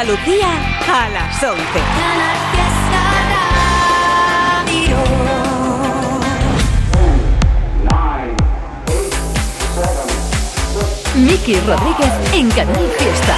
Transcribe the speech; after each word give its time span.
Andalucía 0.00 0.48
a 0.88 1.10
las 1.10 1.42
11. 1.42 1.60
Miki 11.16 11.54
Rodríguez 11.60 12.12
en 12.32 12.50
Canal 12.50 12.90
Fiesta. 12.98 13.36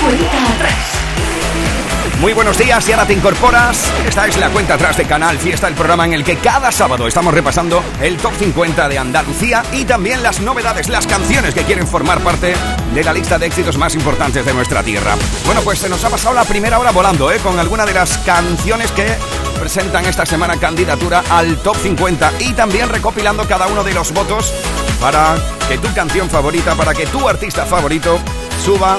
Cuenta 0.00 0.54
atrás. 0.54 0.95
Muy 2.20 2.32
buenos 2.32 2.56
días 2.56 2.88
y 2.88 2.92
ahora 2.92 3.06
te 3.06 3.12
incorporas. 3.12 3.92
Esta 4.08 4.26
es 4.26 4.38
la 4.38 4.48
cuenta 4.48 4.74
atrás 4.74 4.96
de 4.96 5.04
Canal 5.04 5.36
Fiesta, 5.38 5.68
el 5.68 5.74
programa 5.74 6.06
en 6.06 6.14
el 6.14 6.24
que 6.24 6.36
cada 6.38 6.72
sábado 6.72 7.06
estamos 7.06 7.34
repasando 7.34 7.84
el 8.00 8.16
top 8.16 8.32
50 8.38 8.88
de 8.88 8.98
Andalucía 8.98 9.62
y 9.72 9.84
también 9.84 10.22
las 10.22 10.40
novedades, 10.40 10.88
las 10.88 11.06
canciones 11.06 11.52
que 11.52 11.64
quieren 11.64 11.86
formar 11.86 12.20
parte 12.20 12.54
de 12.94 13.04
la 13.04 13.12
lista 13.12 13.38
de 13.38 13.46
éxitos 13.46 13.76
más 13.76 13.94
importantes 13.94 14.46
de 14.46 14.54
nuestra 14.54 14.82
tierra. 14.82 15.14
Bueno, 15.44 15.60
pues 15.60 15.78
se 15.78 15.90
nos 15.90 16.02
ha 16.04 16.08
pasado 16.08 16.34
la 16.34 16.44
primera 16.44 16.78
hora 16.78 16.90
volando, 16.90 17.30
¿eh? 17.30 17.38
Con 17.38 17.58
alguna 17.58 17.84
de 17.84 17.92
las 17.92 18.16
canciones 18.18 18.90
que 18.92 19.06
presentan 19.60 20.06
esta 20.06 20.24
semana 20.24 20.56
candidatura 20.56 21.22
al 21.28 21.58
top 21.58 21.76
50 21.76 22.32
y 22.40 22.54
también 22.54 22.88
recopilando 22.88 23.46
cada 23.46 23.66
uno 23.66 23.84
de 23.84 23.92
los 23.92 24.12
votos 24.12 24.54
para 25.02 25.34
que 25.68 25.76
tu 25.76 25.92
canción 25.92 26.30
favorita, 26.30 26.74
para 26.76 26.94
que 26.94 27.06
tu 27.06 27.28
artista 27.28 27.66
favorito 27.66 28.18
suba 28.64 28.96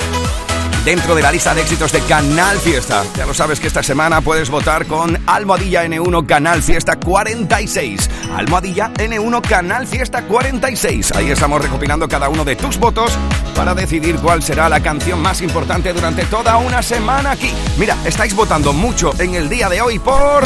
dentro 0.88 1.16
de 1.16 1.22
la 1.22 1.34
lista 1.34 1.54
de 1.54 1.64
éxitos 1.64 1.92
de 1.92 2.00
Canal 2.00 2.58
Fiesta. 2.60 3.04
Ya 3.18 3.26
lo 3.26 3.34
sabes 3.34 3.60
que 3.60 3.68
esta 3.68 3.84
semana 3.84 4.22
puedes 4.22 4.50
votar 4.50 4.86
con 4.86 5.22
Almohadilla 5.28 5.84
N1 5.84 6.26
Canal 6.26 6.64
Fiesta 6.64 6.96
46. 6.98 8.10
Almohadilla 8.34 8.94
N1 8.94 9.42
Canal 9.42 9.86
Fiesta 9.86 10.24
46. 10.24 11.12
Ahí 11.12 11.30
estamos 11.30 11.62
recopilando 11.62 12.08
cada 12.08 12.30
uno 12.30 12.46
de 12.46 12.56
tus 12.56 12.78
votos 12.78 13.12
para 13.54 13.76
decidir 13.76 14.16
cuál 14.16 14.42
será 14.42 14.70
la 14.70 14.80
canción 14.80 15.22
más 15.22 15.42
importante 15.42 15.92
durante 15.92 16.24
toda 16.24 16.56
una 16.56 16.82
semana 16.82 17.32
aquí. 17.32 17.52
Mira, 17.78 17.98
estáis 18.06 18.34
votando 18.34 18.72
mucho 18.72 19.12
en 19.20 19.36
el 19.36 19.50
día 19.50 19.68
de 19.68 19.82
hoy 19.82 20.00
por... 20.00 20.42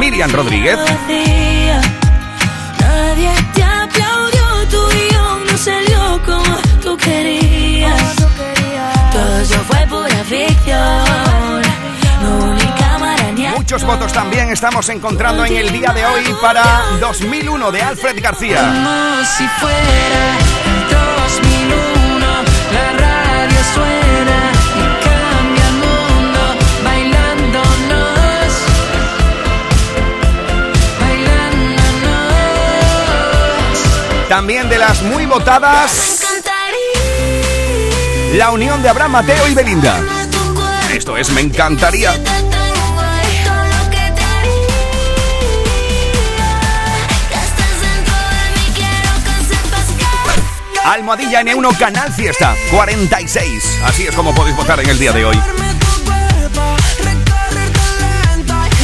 Miriam 0.00 0.32
Rodríguez. 0.32 0.76
Nadie 2.80 3.30
te 3.54 3.62
aplaudió, 3.62 4.68
tu 4.68 4.88
guion 4.88 5.46
no 5.46 5.56
salió 5.56 5.95
como 5.95 5.95
tú 6.96 7.04
querías. 7.04 8.16
Todo 9.12 9.40
eso 9.40 9.58
fue 9.68 9.86
pura 9.86 10.24
ficción. 10.24 11.62
No 12.22 12.54
ni 12.54 12.66
cámara 12.80 13.32
ni 13.32 13.46
Muchos 13.48 13.84
votos 13.84 14.12
también 14.12 14.50
estamos 14.50 14.88
encontrando 14.88 15.44
en 15.44 15.56
el 15.56 15.72
día 15.72 15.92
de 15.92 16.04
hoy 16.06 16.24
para 16.40 16.64
2001 17.00 17.72
de 17.72 17.82
Alfred 17.82 18.22
García. 18.22 18.60
Como 18.60 19.24
si 19.36 19.46
fuera 19.60 20.38
2001, 21.22 22.26
la 22.72 22.92
radio 22.92 23.60
suena 23.74 24.38
y 24.76 24.82
cambia 25.04 25.66
el 25.68 25.74
mundo 25.74 26.40
bailándonos, 26.84 28.52
bailándonos. 31.00 31.88
También 34.28 34.68
de 34.68 34.78
las 34.78 35.02
muy 35.02 35.26
votadas, 35.26 36.15
la 38.34 38.50
unión 38.50 38.82
de 38.82 38.88
Abraham 38.88 39.12
Mateo 39.12 39.48
y 39.48 39.54
Belinda. 39.54 39.98
Esto 40.92 41.16
es 41.16 41.30
Me 41.30 41.40
encantaría. 41.40 42.12
Almohadilla 50.84 51.42
N1 51.42 51.76
Canal 51.78 52.12
Fiesta 52.12 52.54
46. 52.70 53.80
Así 53.84 54.06
es 54.06 54.14
como 54.14 54.34
podéis 54.34 54.56
votar 54.56 54.78
en 54.80 54.88
el 54.88 54.98
día 54.98 55.12
de 55.12 55.24
hoy. 55.24 55.36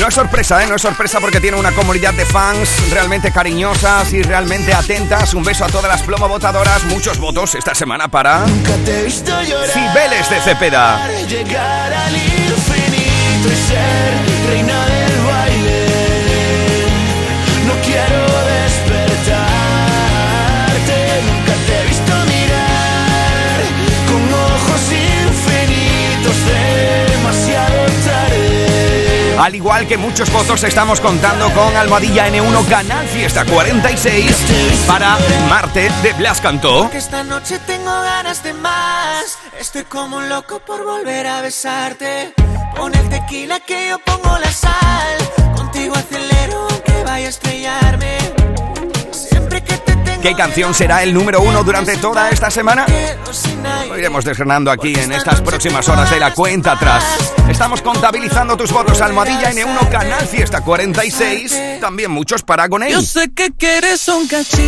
No 0.03 0.09
es 0.09 0.15
sorpresa, 0.15 0.65
¿eh? 0.65 0.67
No 0.67 0.75
es 0.75 0.83
sorpresa 0.83 1.21
porque 1.21 1.39
tiene 1.39 1.57
una 1.57 1.71
comunidad 1.71 2.13
de 2.13 2.27
fans 2.27 2.91
realmente 2.91 3.31
cariñosas 3.31 4.13
y 4.13 4.21
realmente 4.21 4.75
atentas. 4.75 5.33
Un 5.33 5.45
beso 5.45 5.65
a 5.65 5.69
todas 5.69 5.89
las 5.89 6.03
plomo 6.03 6.27
votadoras. 6.27 6.83
Muchos 6.87 7.19
votos 7.19 7.55
esta 7.55 7.73
semana 7.73 8.09
para 8.09 8.41
Nunca 8.41 8.75
te 8.85 8.99
he 8.99 9.05
visto 9.05 9.31
llorar. 9.43 9.71
Cibeles 9.71 10.29
de 10.29 10.41
Cepeda. 10.41 11.09
Llegar 11.29 11.93
al 11.93 12.17
infinito 12.17 13.49
y 13.49 13.57
ser 13.69 14.49
reina 14.49 14.92
Al 29.43 29.57
igual 29.57 29.89
que 29.89 29.97
muchos 29.99 30.31
votos, 30.31 30.63
estamos 30.63 31.01
contando 31.01 31.51
con 31.51 31.77
Almohadilla 31.77 32.29
N1 32.29 32.65
Canal 32.69 33.09
Fiesta 33.09 33.45
46 33.45 34.37
para 34.87 35.19
Marte 35.51 35.91
de 36.01 36.13
Blas 36.13 36.41
Cantó. 36.41 36.89
Que 36.89 36.99
esta 36.99 37.25
noche 37.25 37.59
tengo 37.67 37.91
ganas 37.91 38.45
de 38.45 38.53
más. 38.53 39.37
Estoy 39.59 39.83
como 39.83 40.19
un 40.19 40.29
loco 40.29 40.61
por 40.61 40.85
volver 40.85 41.27
a 41.27 41.41
besarte. 41.41 42.35
Pon 42.77 42.95
el 42.95 43.09
tequila 43.09 43.59
que 43.59 43.89
yo 43.89 43.99
pongo 43.99 44.39
la 44.39 44.53
sal. 44.53 44.77
Contigo 45.57 45.97
acelero 45.97 46.69
aunque 46.71 47.03
vaya 47.05 47.27
a 47.27 47.31
estrellarme. 47.31 48.19
Siempre 49.11 49.61
que 49.65 49.77
te 49.77 49.97
tengo. 49.97 50.23
¿Qué 50.23 50.37
canción 50.37 50.73
será 50.73 51.03
el 51.03 51.13
número 51.13 51.41
uno 51.41 51.65
durante 51.65 51.97
toda 51.97 52.31
esta 52.31 52.49
semana? 52.49 52.87
Lo 53.89 53.99
iremos 53.99 54.25
desgranando 54.25 54.71
aquí 54.71 54.95
en 54.95 55.11
estas 55.11 55.41
próximas 55.41 55.89
horas 55.89 56.09
de 56.13 56.21
la 56.21 56.33
cuenta 56.33 56.73
atrás. 56.73 57.33
Estamos 57.53 57.83
contabilizando 57.83 58.57
tus 58.57 58.73
votos 58.73 59.03
Almohadilla 59.03 59.53
N1 59.53 59.91
Canal 59.91 60.27
Fiesta 60.27 60.63
46. 60.63 61.81
También 61.81 62.11
muchos 62.11 62.43
para 62.43 62.67
Gonei. 62.67 62.91
Yo 62.91 63.03
sé 63.03 63.31
que 63.31 63.53
quieres 63.53 64.09
un 64.09 64.27
cachito 64.27 64.63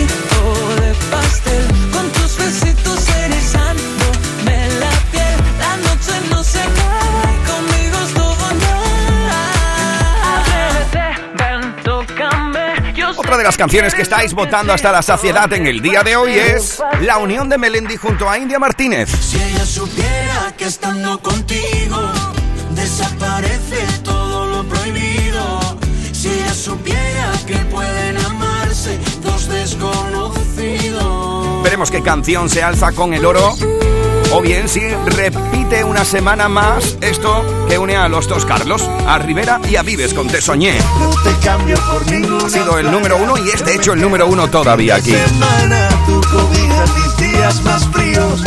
de 0.76 0.94
pastel 1.10 1.66
con 1.90 2.12
tus 2.12 2.36
besitos 2.36 3.08
erizándome 3.08 4.68
la 4.78 4.90
piel. 5.10 5.40
La 5.58 5.76
noche 5.78 6.12
no 6.28 6.44
se 6.44 6.60
acaba 6.60 7.22
y 7.32 7.38
conmigo 7.48 7.96
es 8.04 8.14
todo 8.14 8.34
Otra 13.16 13.38
de 13.38 13.44
las 13.44 13.56
canciones 13.56 13.94
que 13.94 14.02
estáis 14.02 14.34
votando 14.34 14.74
hasta 14.74 14.92
la 14.92 15.00
saciedad 15.02 15.50
en 15.54 15.66
el 15.66 15.80
día 15.80 16.02
de 16.02 16.16
hoy 16.16 16.34
es 16.34 16.82
La 17.00 17.16
unión 17.16 17.48
de 17.48 17.56
Melendi 17.56 17.96
junto 17.96 18.28
a 18.28 18.36
India 18.36 18.58
Martínez. 18.58 19.08
Si 19.08 19.40
ella 19.40 19.64
supiera 19.64 20.52
que 20.58 20.66
estando 20.66 21.18
contigo 21.20 22.23
desaparece 22.84 23.86
todo 24.02 24.46
lo 24.46 24.64
prohibido. 24.64 25.60
Si 26.12 26.28
ella 26.28 26.52
supiera 26.54 27.32
que 27.46 27.56
pueden 27.56 28.18
amarse 28.18 28.98
dos 29.22 29.48
desconocidos. 29.48 31.62
Veremos 31.62 31.90
qué 31.90 32.02
canción 32.02 32.50
se 32.50 32.62
alza 32.62 32.92
con 32.92 33.14
el 33.14 33.24
oro. 33.24 33.56
O 34.32 34.42
bien 34.42 34.68
si 34.68 34.80
repite 35.06 35.82
una 35.84 36.04
semana 36.04 36.50
más 36.50 36.98
esto 37.00 37.66
que 37.68 37.78
une 37.78 37.96
a 37.96 38.08
los 38.08 38.28
dos 38.28 38.44
Carlos, 38.44 38.82
a 39.06 39.16
Rivera 39.18 39.60
y 39.70 39.76
a 39.76 39.82
Vives 39.82 40.12
con 40.12 40.26
Te 40.26 40.42
Soñé. 40.42 40.76
No 40.98 41.10
te 41.22 41.32
cambio 41.46 41.76
por 41.90 42.04
ninguna 42.10 42.44
Ha 42.44 42.50
sido 42.50 42.78
el 42.78 42.90
número 42.90 43.16
uno 43.16 43.38
y 43.38 43.48
es 43.48 43.64
de 43.64 43.76
hecho 43.76 43.94
el 43.94 44.02
número 44.02 44.26
uno 44.26 44.48
todavía 44.48 44.96
aquí. 44.96 45.12
semana. 45.12 45.88
Tu 46.06 46.20
cobija 46.20 46.84
mis 46.96 47.16
días 47.16 47.62
más 47.62 47.88
fríos. 47.88 48.42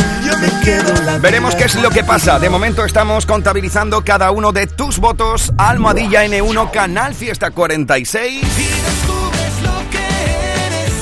Veremos 1.20 1.54
qué 1.54 1.64
es 1.64 1.74
lo 1.76 1.90
que 1.90 2.04
pasa. 2.04 2.38
De 2.38 2.48
momento 2.48 2.84
estamos 2.84 3.26
contabilizando 3.26 4.02
cada 4.04 4.30
uno 4.30 4.52
de 4.52 4.66
tus 4.66 4.98
votos. 4.98 5.52
Almohadilla 5.58 6.24
N1, 6.24 6.70
Canal 6.70 7.14
Fiesta 7.14 7.50
46. 7.50 8.44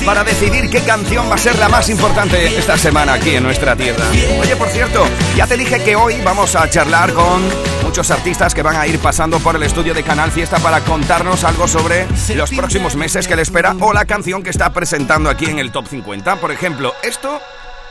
Para 0.07 0.23
decidir 0.23 0.71
qué 0.71 0.83
canción 0.83 1.29
va 1.29 1.35
a 1.35 1.39
ser 1.39 1.59
la 1.59 1.69
más 1.69 1.89
importante 1.91 2.57
esta 2.57 2.79
semana 2.79 3.15
aquí 3.15 3.35
en 3.35 3.43
nuestra 3.43 3.75
tierra. 3.75 4.05
Oye, 4.41 4.55
por 4.55 4.69
cierto, 4.69 5.05
ya 5.35 5.49
te 5.49 5.57
dije 5.57 5.83
que 5.83 5.97
hoy 5.97 6.15
vamos 6.23 6.55
a 6.55 6.71
charlar 6.71 7.13
con 7.13 7.43
muchos 7.83 8.13
artistas 8.13 8.55
que 8.55 8.63
van 8.63 8.77
a 8.77 8.87
ir 8.87 9.01
pasando 9.01 9.41
por 9.41 9.57
el 9.57 9.65
estudio 9.65 9.95
de 9.95 10.05
Canal 10.05 10.31
Fiesta 10.31 10.59
para 10.61 10.81
contarnos 10.83 11.43
algo 11.43 11.67
sobre 11.67 12.07
los 12.37 12.51
próximos 12.53 12.95
meses 12.95 13.27
que 13.27 13.35
le 13.35 13.43
espera 13.43 13.75
o 13.81 13.93
la 13.93 14.05
canción 14.05 14.45
que 14.45 14.51
está 14.51 14.73
presentando 14.73 15.29
aquí 15.29 15.47
en 15.47 15.59
el 15.59 15.73
Top 15.73 15.89
50. 15.89 16.37
Por 16.37 16.53
ejemplo, 16.53 16.95
esto 17.03 17.41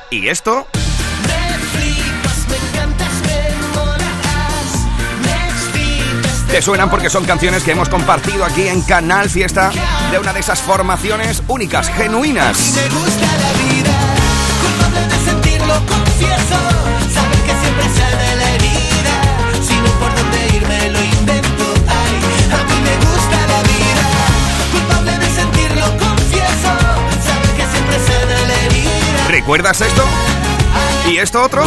y 0.10 0.30
esto. 0.30 0.68
Te 6.56 6.62
suenan 6.62 6.90
porque 6.90 7.10
son 7.10 7.26
canciones 7.26 7.64
que 7.64 7.72
hemos 7.72 7.90
compartido 7.90 8.46
aquí 8.46 8.70
en 8.70 8.82
Canal 8.82 9.30
Fiesta 9.30 9.72
de 10.10 10.18
una 10.18 10.32
de 10.32 10.40
esas 10.40 10.62
formaciones 10.62 11.44
únicas, 11.50 11.90
genuinas. 11.90 12.58
Me 12.78 12.88
gusta 12.96 13.26
la 13.26 13.52
vida, 13.76 13.92
culpable 14.62 15.02
de 15.06 15.26
sentirlo, 15.26 15.74
confieso. 15.86 16.58
Saber 17.14 17.40
que 17.40 17.52
siempre 17.60 17.84
sale 17.98 18.16
de 18.16 18.36
la 18.38 18.50
herida. 18.52 19.64
Si 19.68 19.76
no 19.76 19.90
por 20.00 20.16
dónde 20.16 20.48
irme, 20.56 20.92
lo 20.92 21.04
invento. 21.04 21.66
Ay, 21.90 22.16
a 22.54 22.64
mí 22.64 22.82
me 22.86 22.96
gusta 23.06 23.48
la 23.48 23.62
vida, 23.64 24.06
culpable 24.72 25.20
de 25.20 25.30
sentirlo, 25.36 25.86
confieso. 25.98 26.72
Saber 27.28 27.50
que 27.58 27.68
siempre 27.68 28.00
sale 28.00 28.34
de 28.34 28.48
la 28.48 28.62
herida. 28.62 29.28
¿Recuerdas 29.28 29.82
esto? 29.82 30.06
¿Y 31.10 31.18
esto 31.18 31.44
otro? 31.44 31.66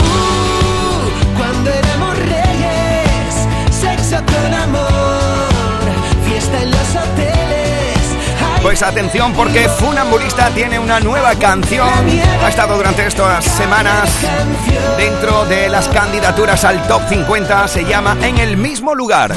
Pues 8.62 8.82
atención 8.82 9.32
porque 9.32 9.68
Funambulista 9.68 10.50
tiene 10.50 10.78
una 10.78 11.00
nueva 11.00 11.34
canción. 11.36 11.88
Ha 12.44 12.48
estado 12.48 12.76
durante 12.76 13.06
estas 13.06 13.44
semanas 13.44 14.10
dentro 14.96 15.46
de 15.46 15.68
las 15.68 15.88
candidaturas 15.88 16.64
al 16.64 16.86
top 16.86 17.02
50. 17.08 17.68
Se 17.68 17.84
llama 17.84 18.16
En 18.20 18.38
el 18.38 18.56
mismo 18.56 18.94
lugar. 18.94 19.32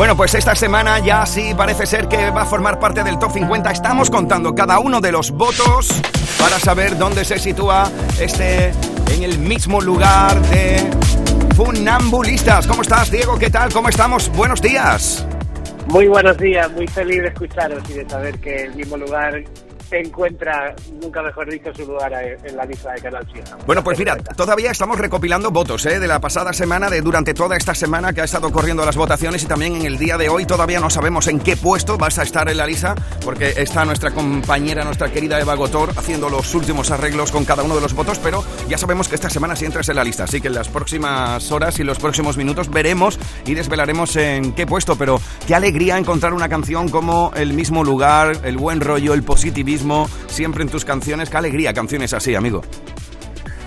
Bueno, 0.00 0.16
pues 0.16 0.34
esta 0.34 0.54
semana 0.54 0.98
ya 1.00 1.26
sí 1.26 1.52
parece 1.54 1.84
ser 1.84 2.08
que 2.08 2.30
va 2.30 2.40
a 2.40 2.46
formar 2.46 2.78
parte 2.80 3.04
del 3.04 3.18
top 3.18 3.32
50. 3.32 3.70
Estamos 3.70 4.08
contando 4.08 4.54
cada 4.54 4.78
uno 4.78 4.98
de 4.98 5.12
los 5.12 5.30
votos 5.30 5.88
para 6.38 6.58
saber 6.58 6.96
dónde 6.96 7.22
se 7.22 7.38
sitúa 7.38 7.86
este 8.18 8.72
en 9.12 9.22
el 9.24 9.38
mismo 9.38 9.78
lugar 9.82 10.40
de 10.48 10.88
Funambulistas. 11.54 12.66
¿Cómo 12.66 12.80
estás, 12.80 13.10
Diego? 13.10 13.38
¿Qué 13.38 13.50
tal? 13.50 13.70
¿Cómo 13.74 13.90
estamos? 13.90 14.30
Buenos 14.30 14.62
días. 14.62 15.26
Muy 15.88 16.08
buenos 16.08 16.38
días, 16.38 16.72
muy 16.72 16.88
feliz 16.88 17.20
de 17.20 17.28
escucharos 17.28 17.82
y 17.90 17.92
de 17.92 18.08
saber 18.08 18.38
que 18.38 18.56
el 18.62 18.74
mismo 18.76 18.96
lugar 18.96 19.44
encuentra, 19.98 20.74
nunca 21.00 21.22
mejor 21.22 21.50
dicho, 21.50 21.72
su 21.74 21.86
lugar 21.86 22.12
en 22.12 22.56
la 22.56 22.64
lista 22.64 22.92
de 22.92 23.00
Canal 23.00 23.26
Fiesta. 23.32 23.56
Bueno, 23.66 23.82
pues 23.82 23.98
mira, 23.98 24.16
todavía 24.16 24.70
estamos 24.70 24.98
recopilando 24.98 25.50
votos 25.50 25.84
¿eh? 25.86 25.98
de 25.98 26.06
la 26.06 26.20
pasada 26.20 26.52
semana, 26.52 26.88
de 26.88 27.00
durante 27.00 27.34
toda 27.34 27.56
esta 27.56 27.74
semana 27.74 28.12
que 28.12 28.20
ha 28.20 28.24
estado 28.24 28.52
corriendo 28.52 28.84
las 28.84 28.96
votaciones 28.96 29.42
y 29.42 29.46
también 29.46 29.76
en 29.76 29.86
el 29.86 29.98
día 29.98 30.16
de 30.16 30.28
hoy 30.28 30.46
todavía 30.46 30.80
no 30.80 30.90
sabemos 30.90 31.26
en 31.26 31.40
qué 31.40 31.56
puesto 31.56 31.98
vas 31.98 32.18
a 32.18 32.22
estar 32.22 32.48
en 32.48 32.56
la 32.56 32.66
lista 32.66 32.94
porque 33.24 33.54
está 33.56 33.84
nuestra 33.84 34.10
compañera, 34.10 34.84
nuestra 34.84 35.10
querida 35.10 35.40
Eva 35.40 35.54
Gotor 35.54 35.90
haciendo 35.96 36.28
los 36.28 36.54
últimos 36.54 36.90
arreglos 36.90 37.32
con 37.32 37.44
cada 37.44 37.62
uno 37.62 37.74
de 37.74 37.80
los 37.80 37.94
votos, 37.94 38.18
pero 38.18 38.44
ya 38.68 38.78
sabemos 38.78 39.08
que 39.08 39.14
esta 39.14 39.30
semana 39.30 39.56
sí 39.56 39.64
entras 39.64 39.88
en 39.88 39.96
la 39.96 40.04
lista, 40.04 40.24
así 40.24 40.40
que 40.40 40.48
en 40.48 40.54
las 40.54 40.68
próximas 40.68 41.50
horas 41.50 41.78
y 41.80 41.84
los 41.84 41.98
próximos 41.98 42.36
minutos 42.36 42.70
veremos 42.70 43.18
y 43.46 43.54
desvelaremos 43.54 44.16
en 44.16 44.52
qué 44.52 44.66
puesto, 44.66 44.96
pero 44.96 45.20
qué 45.46 45.54
alegría 45.54 45.98
encontrar 45.98 46.34
una 46.34 46.48
canción 46.48 46.88
como 46.88 47.32
El 47.34 47.54
mismo 47.54 47.84
lugar, 47.84 48.32
el 48.44 48.56
buen 48.56 48.80
rollo, 48.80 49.14
el 49.14 49.22
positivismo, 49.22 49.79
siempre 50.26 50.62
en 50.62 50.68
tus 50.68 50.84
canciones, 50.84 51.30
qué 51.30 51.36
alegría 51.36 51.72
canciones 51.72 52.12
así, 52.12 52.34
amigo. 52.34 52.62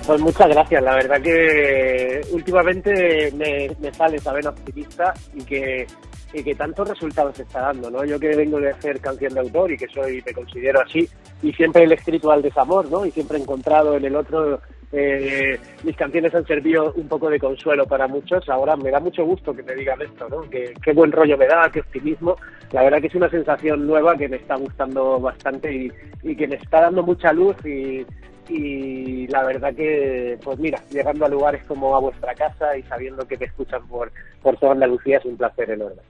Pues 0.06 0.20
muchas 0.20 0.50
gracias, 0.50 0.84
la 0.84 0.96
verdad 0.96 1.22
que 1.22 2.22
últimamente 2.32 3.32
me, 3.38 3.72
me 3.80 3.94
sale 3.94 4.20
saber 4.20 4.48
optimista 4.48 5.14
y 5.34 5.44
que, 5.44 5.88
y 6.34 6.44
que 6.44 6.56
tantos 6.56 6.90
resultados 6.90 7.40
está 7.40 7.62
dando, 7.62 7.92
¿no? 7.92 8.04
Yo 8.04 8.20
que 8.20 8.36
vengo 8.36 8.60
de 8.60 8.72
hacer 8.72 9.00
canción 9.00 9.34
de 9.34 9.40
autor 9.42 9.72
y 9.72 9.78
que 9.78 9.88
soy, 9.88 10.22
me 10.26 10.34
considero 10.34 10.82
así, 10.82 11.08
y 11.42 11.54
siempre 11.54 11.84
he 11.84 11.94
escrito 11.94 12.32
al 12.32 12.42
desamor, 12.42 12.90
¿no? 12.90 13.06
Y 13.06 13.12
siempre 13.12 13.38
he 13.38 13.42
encontrado 13.42 13.96
en 13.96 14.06
el 14.06 14.16
otro 14.16 14.60
eh, 14.96 15.60
mis 15.84 15.96
canciones 15.98 16.36
han 16.36 16.46
servido 16.46 16.94
un 16.96 17.08
poco 17.08 17.28
de 17.28 17.40
consuelo 17.40 17.88
para 17.88 18.08
muchos. 18.08 18.48
Ahora 18.48 18.78
me 18.78 18.92
da 18.92 19.00
mucho 19.00 19.26
gusto 19.26 19.54
que 19.56 19.64
me 19.64 19.74
digan 19.74 20.00
esto, 20.02 20.30
¿no? 20.30 20.42
Que, 20.42 20.72
qué 20.84 20.94
buen 20.94 21.12
rollo 21.12 21.36
me 21.36 21.48
da, 21.48 21.70
qué 21.72 21.80
optimismo. 21.80 22.38
La 22.72 22.84
verdad 22.84 23.02
que 23.02 23.08
es 23.08 23.16
una 23.16 23.30
sensación 23.30 23.88
nueva 23.88 24.16
que 24.16 24.30
me 24.30 24.38
está 24.38 24.56
gustando 24.56 25.20
bastante 25.20 25.74
y, 25.74 25.92
y 26.22 26.36
que 26.36 26.48
me 26.48 26.56
está 26.58 26.82
dando 26.82 27.02
mucha 27.02 27.34
luz 27.34 27.56
y, 27.66 28.06
y 28.50 29.28
la 29.28 29.44
verdad 29.44 29.74
que, 29.74 30.38
pues 30.44 30.60
mira, 30.60 30.82
llegando 30.90 31.26
a 31.26 31.30
lugares 31.30 31.64
como 31.68 31.96
a 31.96 32.00
vuestra 32.00 32.34
casa 32.36 32.78
y 32.78 32.84
sabiendo 32.84 33.28
que 33.28 33.38
te 33.38 33.46
escuchan 33.46 33.88
por, 33.88 34.12
por 34.42 34.58
toda 34.58 34.74
Andalucía 34.74 35.18
es 35.18 35.26
un 35.26 35.38
placer 35.38 35.70
enorme. 35.72 36.02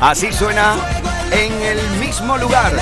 Así 0.00 0.32
suena 0.32 0.74
en 1.30 1.52
el 1.62 1.78
mismo 2.00 2.36
lugar. 2.36 2.72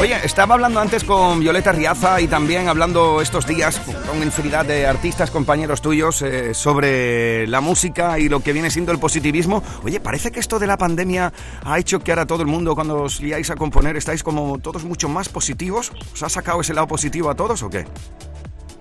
Oye, 0.00 0.16
estaba 0.24 0.54
hablando 0.54 0.80
antes 0.80 1.04
con 1.04 1.40
Violeta 1.40 1.72
Riaza 1.72 2.20
y 2.20 2.28
también 2.28 2.68
hablando 2.68 3.20
estos 3.20 3.46
días 3.46 3.80
con 4.18 4.26
infinidad 4.26 4.64
de 4.66 4.84
artistas, 4.84 5.30
compañeros 5.30 5.80
tuyos, 5.80 6.22
eh, 6.22 6.52
sobre 6.52 7.46
la 7.46 7.60
música 7.60 8.18
y 8.18 8.28
lo 8.28 8.40
que 8.40 8.52
viene 8.52 8.68
siendo 8.68 8.90
el 8.90 8.98
positivismo. 8.98 9.62
Oye, 9.84 10.00
parece 10.00 10.32
que 10.32 10.40
esto 10.40 10.58
de 10.58 10.66
la 10.66 10.76
pandemia 10.76 11.32
ha 11.64 11.78
hecho 11.78 12.00
que 12.00 12.10
ahora 12.10 12.26
todo 12.26 12.42
el 12.42 12.48
mundo, 12.48 12.74
cuando 12.74 13.02
os 13.02 13.20
liáis 13.20 13.48
a 13.50 13.54
componer, 13.54 13.96
estáis 13.96 14.24
como 14.24 14.58
todos 14.58 14.84
mucho 14.84 15.08
más 15.08 15.28
positivos. 15.28 15.92
¿Os 16.12 16.22
ha 16.24 16.28
sacado 16.28 16.60
ese 16.60 16.74
lado 16.74 16.88
positivo 16.88 17.30
a 17.30 17.36
todos 17.36 17.62
o 17.62 17.70
qué? 17.70 17.84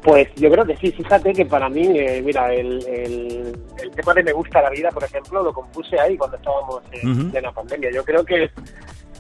Pues 0.01 0.27
yo 0.37 0.49
creo 0.49 0.65
que 0.65 0.75
sí, 0.77 0.91
fíjate 0.91 1.33
que 1.33 1.45
para 1.45 1.69
mí, 1.69 1.85
eh, 1.85 2.21
mira, 2.25 2.51
el, 2.53 2.83
el, 2.87 3.59
el 3.83 3.91
tema 3.91 4.13
de 4.15 4.23
Me 4.23 4.33
gusta 4.33 4.61
la 4.61 4.71
vida, 4.71 4.89
por 4.89 5.03
ejemplo, 5.03 5.43
lo 5.43 5.53
compuse 5.53 5.99
ahí 5.99 6.17
cuando 6.17 6.37
estábamos 6.37 6.81
en 6.93 7.11
Ujú. 7.11 7.29
plena 7.31 7.51
pandemia. 7.51 7.91
Yo 7.93 8.03
creo 8.03 8.25
que, 8.25 8.49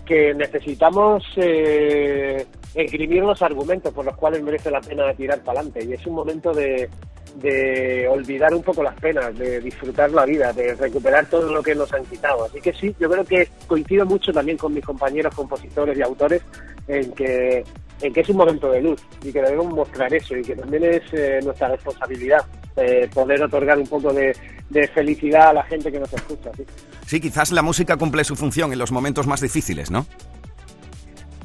que 0.07 0.33
necesitamos 0.33 1.23
eh, 1.35 2.45
esgrimir 2.73 3.23
los 3.23 3.41
argumentos 3.41 3.93
por 3.93 4.05
los 4.05 4.15
cuales 4.15 4.41
merece 4.41 4.71
la 4.71 4.81
pena 4.81 5.13
tirar 5.13 5.39
para 5.41 5.59
adelante. 5.59 5.85
Y 5.85 5.93
es 5.93 6.05
un 6.07 6.15
momento 6.15 6.53
de, 6.53 6.89
de 7.35 8.07
olvidar 8.07 8.53
un 8.53 8.63
poco 8.63 8.81
las 8.81 8.95
penas, 8.99 9.37
de 9.37 9.59
disfrutar 9.59 10.11
la 10.11 10.25
vida, 10.25 10.53
de 10.53 10.73
recuperar 10.75 11.25
todo 11.27 11.51
lo 11.51 11.61
que 11.61 11.75
nos 11.75 11.93
han 11.93 12.05
quitado. 12.05 12.45
Así 12.45 12.59
que 12.61 12.73
sí, 12.73 12.95
yo 12.99 13.09
creo 13.09 13.25
que 13.25 13.47
coincido 13.67 14.05
mucho 14.05 14.31
también 14.31 14.57
con 14.57 14.73
mis 14.73 14.85
compañeros 14.85 15.35
compositores 15.35 15.97
y 15.97 16.01
autores 16.01 16.41
en 16.87 17.11
que 17.11 17.63
en 18.01 18.13
que 18.13 18.21
es 18.21 18.29
un 18.29 18.37
momento 18.37 18.69
de 18.71 18.81
luz 18.81 19.01
y 19.23 19.31
que 19.31 19.41
debemos 19.41 19.73
mostrar 19.73 20.13
eso 20.13 20.35
y 20.35 20.43
que 20.43 20.55
también 20.55 20.83
es 20.83 21.01
eh, 21.13 21.39
nuestra 21.43 21.69
responsabilidad 21.69 22.45
eh, 22.75 23.09
poder 23.13 23.43
otorgar 23.43 23.77
un 23.77 23.87
poco 23.87 24.13
de, 24.13 24.35
de 24.69 24.87
felicidad 24.89 25.49
a 25.49 25.53
la 25.53 25.63
gente 25.63 25.91
que 25.91 25.99
nos 25.99 26.13
escucha. 26.13 26.51
¿sí? 26.55 26.65
Sí, 27.05 27.19
quizás 27.19 27.51
la 27.51 27.61
música 27.61 27.97
cumple 27.97 28.23
su 28.23 28.35
función 28.35 28.71
en 28.71 28.79
los 28.79 28.91
momentos 28.91 29.25
más 29.27 29.41
difíciles, 29.41 29.89
¿no? 29.89 30.05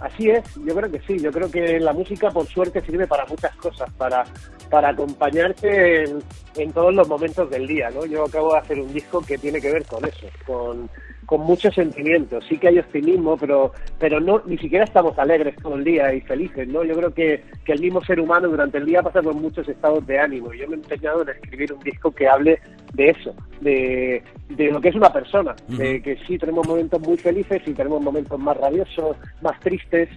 Así 0.01 0.31
es, 0.31 0.43
yo 0.67 0.75
creo 0.75 0.91
que 0.91 1.01
sí, 1.07 1.17
yo 1.21 1.31
creo 1.31 1.49
que 1.49 1.79
la 1.79 1.93
música 1.93 2.29
por 2.31 2.47
suerte 2.49 2.83
sirve 2.83 3.07
para 3.07 3.25
muchas 3.27 3.55
cosas, 3.55 3.89
para, 3.93 4.25
para 4.69 4.89
acompañarte 4.89 6.03
en, 6.03 6.21
en 6.57 6.73
todos 6.73 6.93
los 6.93 7.07
momentos 7.07 7.49
del 7.49 7.69
día, 7.69 7.89
¿no? 7.91 8.05
Yo 8.05 8.25
acabo 8.25 8.53
de 8.53 8.59
hacer 8.59 8.81
un 8.81 8.93
disco 8.93 9.21
que 9.21 9.39
tiene 9.39 9.61
que 9.61 9.73
ver 9.73 9.87
con 9.87 10.05
eso, 10.05 10.27
con, 10.45 10.91
con 11.27 11.41
muchos 11.43 11.75
sentimientos, 11.75 12.45
sí 12.49 12.59
que 12.59 12.69
hay 12.69 12.79
optimismo, 12.79 13.37
pero, 13.37 13.73
pero 13.99 14.21
no, 14.21 14.43
ni 14.47 14.59
siquiera 14.59 14.85
estamos 14.85 15.19
alegres 15.19 15.57
todo 15.63 15.77
el 15.77 15.85
día 15.85 16.13
y 16.13 16.21
felices, 16.21 16.69
¿no? 16.69 16.85
Yo 16.85 16.95
creo 16.95 17.15
que, 17.15 17.45
que 17.65 17.73
el 17.73 17.81
mismo 17.81 18.03
ser 18.05 18.21
humano 18.21 18.49
durante 18.49 18.79
el 18.79 18.87
día 18.87 19.03
pasa 19.03 19.23
por 19.23 19.35
muchos 19.35 19.69
estados 19.69 20.07
de 20.07 20.19
ánimo. 20.19 20.53
Yo 20.53 20.67
me 20.69 20.75
he 20.75 20.79
empeñado 20.79 21.23
en 21.23 21.31
escribir 21.31 21.73
un 21.73 21.81
disco 21.81 22.11
que 22.11 22.29
hable 22.29 22.59
de 22.95 23.11
eso, 23.11 23.35
de, 23.61 24.23
de 24.51 24.71
lo 24.71 24.81
que 24.81 24.89
es 24.89 24.95
una 24.95 25.13
persona, 25.13 25.55
de 25.69 26.03
que 26.03 26.17
sí 26.27 26.39
tenemos 26.39 26.67
momentos 26.67 27.01
muy 27.01 27.17
felices 27.17 27.63
y 27.67 27.73
tenemos 27.73 28.03
momentos 28.03 28.39
más 28.39 28.57
rabiosos, 28.57 29.17
más 29.41 29.59
tristes, 29.61 30.09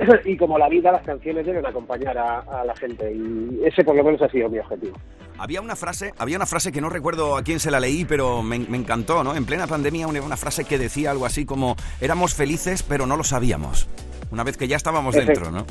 y 0.24 0.36
como 0.36 0.58
la 0.58 0.68
vida, 0.68 0.92
las 0.92 1.02
canciones 1.02 1.44
deben 1.46 1.64
acompañar 1.66 2.16
a, 2.18 2.40
a 2.40 2.64
la 2.64 2.74
gente 2.76 3.12
y 3.12 3.60
ese 3.64 3.84
por 3.84 3.94
lo 3.96 4.04
menos 4.04 4.20
ha 4.22 4.28
sido 4.28 4.48
mi 4.48 4.58
objetivo. 4.58 4.96
Había 5.38 5.60
una 5.62 5.74
frase, 5.76 6.12
había 6.18 6.36
una 6.36 6.46
frase 6.46 6.70
que 6.70 6.80
no 6.80 6.90
recuerdo 6.90 7.36
a 7.36 7.42
quién 7.42 7.60
se 7.60 7.70
la 7.70 7.80
leí, 7.80 8.04
pero 8.04 8.42
me, 8.42 8.58
me 8.58 8.76
encantó, 8.76 9.24
¿no? 9.24 9.34
En 9.34 9.46
plena 9.46 9.66
pandemia 9.66 10.06
una, 10.06 10.20
una 10.22 10.36
frase 10.36 10.64
que 10.64 10.76
decía 10.78 11.10
algo 11.10 11.24
así 11.26 11.44
como 11.46 11.76
éramos 12.00 12.34
felices 12.34 12.82
pero 12.82 13.06
no 13.06 13.16
lo 13.16 13.24
sabíamos. 13.24 13.88
Una 14.30 14.44
vez 14.44 14.56
que 14.56 14.68
ya 14.68 14.76
estábamos 14.76 15.14
Efect- 15.16 15.26
dentro, 15.26 15.50
¿no? 15.50 15.64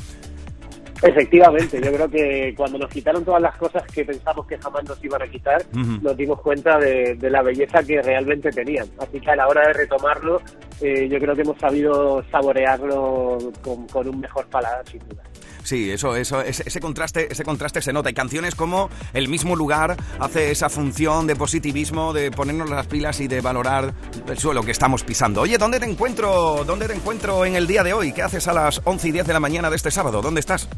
Efectivamente, 1.02 1.80
yo 1.82 1.90
creo 1.92 2.10
que 2.10 2.52
cuando 2.54 2.76
nos 2.78 2.90
quitaron 2.90 3.24
todas 3.24 3.40
las 3.40 3.56
cosas 3.56 3.82
que 3.90 4.04
pensamos 4.04 4.46
que 4.46 4.58
jamás 4.58 4.84
nos 4.84 5.02
iban 5.02 5.22
a 5.22 5.26
quitar, 5.28 5.62
Ujú. 5.72 5.98
nos 6.02 6.14
dimos 6.14 6.40
cuenta 6.42 6.78
de, 6.78 7.14
de 7.14 7.30
la 7.30 7.40
belleza 7.40 7.82
que 7.82 8.02
realmente 8.02 8.50
tenían. 8.50 8.86
Así 8.98 9.18
que 9.18 9.30
a 9.30 9.36
la 9.36 9.48
hora 9.48 9.66
de 9.68 9.72
retomarlo, 9.72 10.42
eh, 10.80 11.08
yo 11.08 11.18
creo 11.18 11.34
que 11.34 11.42
hemos 11.42 11.58
sabido 11.58 12.22
saborearlo 12.30 13.38
con, 13.62 13.86
con 13.88 14.08
un 14.08 14.20
mejor 14.20 14.46
paladar, 14.46 14.86
sin 14.88 15.00
duda. 15.08 15.22
Sí, 15.62 15.90
eso, 15.90 16.16
eso, 16.16 16.40
ese, 16.40 16.64
ese 16.66 16.80
contraste, 16.80 17.30
ese 17.30 17.44
contraste 17.44 17.82
se 17.82 17.92
nota. 17.92 18.10
Y 18.10 18.14
canciones 18.14 18.54
como 18.54 18.90
El 19.12 19.28
mismo 19.28 19.56
lugar 19.56 19.96
hace 20.18 20.50
esa 20.50 20.68
función 20.68 21.26
de 21.26 21.36
positivismo, 21.36 22.12
de 22.12 22.30
ponernos 22.30 22.70
las 22.70 22.86
pilas 22.86 23.20
y 23.20 23.28
de 23.28 23.40
valorar 23.40 23.92
el 24.28 24.38
suelo 24.38 24.62
que 24.62 24.70
estamos 24.70 25.04
pisando. 25.04 25.42
Oye, 25.42 25.58
¿dónde 25.58 25.78
te 25.78 25.86
encuentro? 25.86 26.64
¿Dónde 26.64 26.86
te 26.86 26.94
encuentro 26.94 27.44
en 27.44 27.56
el 27.56 27.66
día 27.66 27.82
de 27.82 27.92
hoy? 27.92 28.12
¿Qué 28.12 28.22
haces 28.22 28.48
a 28.48 28.52
las 28.52 28.80
11 28.84 29.08
y 29.08 29.12
10 29.12 29.26
de 29.26 29.32
la 29.32 29.40
mañana 29.40 29.70
de 29.70 29.76
este 29.76 29.90
sábado? 29.90 30.22
¿Dónde 30.22 30.40
estás? 30.40 30.68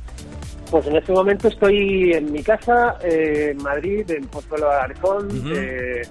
Pues 0.71 0.87
en 0.87 0.97
este 0.97 1.13
momento 1.13 1.49
estoy 1.49 2.13
en 2.15 2.33
mi 2.33 2.43
casa, 2.43 2.97
eh, 3.05 3.51
en 3.51 3.63
Madrid, 3.63 4.11
en 4.11 4.27
Pozuelo 4.27 4.69
de 4.69 4.75
Alarcón, 4.75 5.53
eh, 5.55 6.03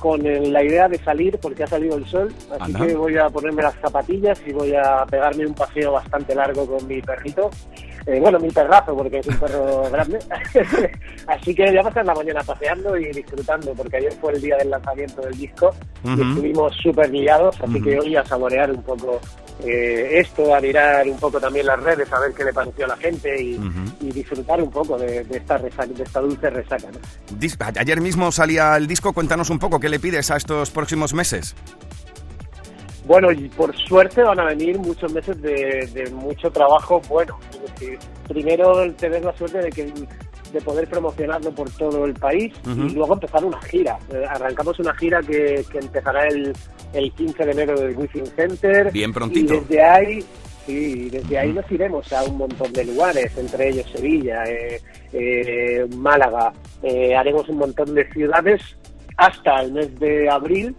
con 0.00 0.24
el- 0.26 0.52
la 0.52 0.62
idea 0.62 0.88
de 0.88 0.98
salir 0.98 1.38
porque 1.40 1.64
ha 1.64 1.66
salido 1.66 1.96
el 1.96 2.06
sol, 2.06 2.32
así 2.60 2.72
Anda. 2.74 2.86
que 2.86 2.94
voy 2.94 3.16
a 3.16 3.28
ponerme 3.28 3.62
las 3.62 3.74
zapatillas 3.76 4.40
y 4.46 4.52
voy 4.52 4.74
a 4.74 5.04
pegarme 5.06 5.46
un 5.46 5.54
paseo 5.54 5.92
bastante 5.92 6.34
largo 6.34 6.66
con 6.66 6.86
mi 6.86 7.00
perrito 7.02 7.50
Eh, 8.08 8.20
bueno, 8.20 8.38
mi 8.38 8.50
perrazo, 8.52 8.94
porque 8.96 9.18
es 9.18 9.26
un 9.26 9.36
perro 9.36 9.82
grande. 9.90 10.20
Así 11.26 11.52
que 11.56 11.64
voy 11.66 11.78
a 11.78 11.82
pasar 11.82 12.06
la 12.06 12.14
mañana 12.14 12.40
paseando 12.44 12.96
y 12.96 13.06
disfrutando, 13.10 13.72
porque 13.74 13.96
ayer 13.96 14.12
fue 14.12 14.32
el 14.34 14.40
día 14.40 14.56
del 14.58 14.70
lanzamiento 14.70 15.22
del 15.22 15.36
disco 15.36 15.70
y 16.04 16.12
estuvimos 16.12 16.72
súper 16.76 17.10
liados, 17.10 17.56
así 17.60 17.82
que 17.82 17.98
hoy 17.98 18.14
a 18.14 18.24
saborear 18.24 18.70
un 18.70 18.80
poco 18.84 19.20
eh, 19.64 20.18
esto, 20.20 20.54
a 20.54 20.60
mirar 20.60 21.08
un 21.08 21.18
poco 21.18 21.40
también 21.40 21.66
las 21.66 21.82
redes, 21.82 22.12
a 22.12 22.20
ver 22.20 22.32
qué 22.32 22.44
le 22.44 22.52
pareció 22.52 22.84
a 22.84 22.88
la 22.88 22.96
gente 22.96 23.42
y, 23.42 23.58
y 24.00 24.10
disfrutar 24.10 24.60
un 24.60 24.70
poco 24.70 24.98
de, 24.98 25.24
de 25.24 25.38
esta 25.38 25.56
resaca, 25.58 25.86
de 25.86 26.02
esta 26.02 26.20
dulce 26.20 26.50
resaca. 26.50 26.88
¿no? 26.92 27.78
Ayer 27.78 28.00
mismo 28.00 28.30
salía 28.32 28.76
el 28.76 28.86
disco, 28.86 29.12
cuéntanos 29.12 29.50
un 29.50 29.58
poco, 29.58 29.80
¿qué 29.80 29.88
le 29.88 29.98
pides 29.98 30.30
a 30.30 30.36
estos 30.36 30.70
próximos 30.70 31.14
meses? 31.14 31.54
Bueno, 33.06 33.30
y 33.30 33.48
por 33.50 33.74
suerte 33.76 34.22
van 34.22 34.40
a 34.40 34.44
venir 34.46 34.78
muchos 34.78 35.12
meses 35.12 35.40
de, 35.40 35.88
de 35.94 36.10
mucho 36.10 36.50
trabajo 36.50 37.00
bueno. 37.08 37.38
Es 37.52 37.72
decir, 37.72 37.98
primero 38.26 38.92
tener 38.94 39.24
la 39.24 39.36
suerte 39.36 39.58
de 39.58 39.70
que 39.70 39.92
de 40.52 40.60
poder 40.60 40.88
promocionarlo 40.88 41.50
por 41.52 41.70
todo 41.70 42.04
el 42.04 42.14
país 42.14 42.52
y 42.66 42.90
luego 42.90 43.14
empezar 43.14 43.44
una 43.44 43.60
gira. 43.62 43.98
Eh, 44.12 44.24
arrancamos 44.28 44.78
una 44.78 44.94
gira 44.94 45.20
que, 45.20 45.64
que 45.70 45.78
empezará 45.78 46.26
el, 46.28 46.52
el 46.92 47.12
15 47.12 47.44
de 47.44 47.52
enero 47.52 47.80
del 47.80 47.96
Wizzing 47.96 48.26
Center. 48.26 48.90
Bien 48.92 49.12
prontito. 49.12 49.54
Y 49.54 49.60
desde 49.60 49.82
ahí, 49.82 50.24
sí, 50.66 51.10
desde 51.10 51.38
ahí 51.38 51.52
nos 51.52 51.70
iremos 51.70 52.12
a 52.12 52.24
un 52.24 52.38
montón 52.38 52.72
de 52.72 52.84
lugares, 52.84 53.36
entre 53.36 53.68
ellos 53.70 53.86
Sevilla, 53.90 54.44
eh, 54.44 54.80
eh, 55.12 55.86
Málaga. 55.96 56.52
Haremos 57.16 57.48
un 57.48 57.58
montón 57.58 57.94
de 57.94 58.08
ciudades 58.12 58.62
hasta 59.16 59.60
el 59.62 59.72
mes 59.72 59.98
de 59.98 60.28
abril. 60.28 60.74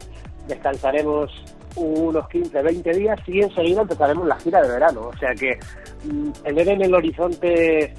Descansaremos 0.47 1.31
unos 1.77 2.27
15, 2.29 2.61
20 2.61 2.93
días 2.93 3.19
y 3.27 3.41
enseguida 3.41 3.81
empezaremos 3.81 4.27
la 4.27 4.39
gira 4.39 4.61
de 4.61 4.69
verano. 4.69 5.11
O 5.13 5.17
sea 5.17 5.33
que 5.35 5.57
mm, 6.05 6.31
tener 6.43 6.67
en 6.69 6.81
el 6.81 6.93
horizonte 6.93 7.93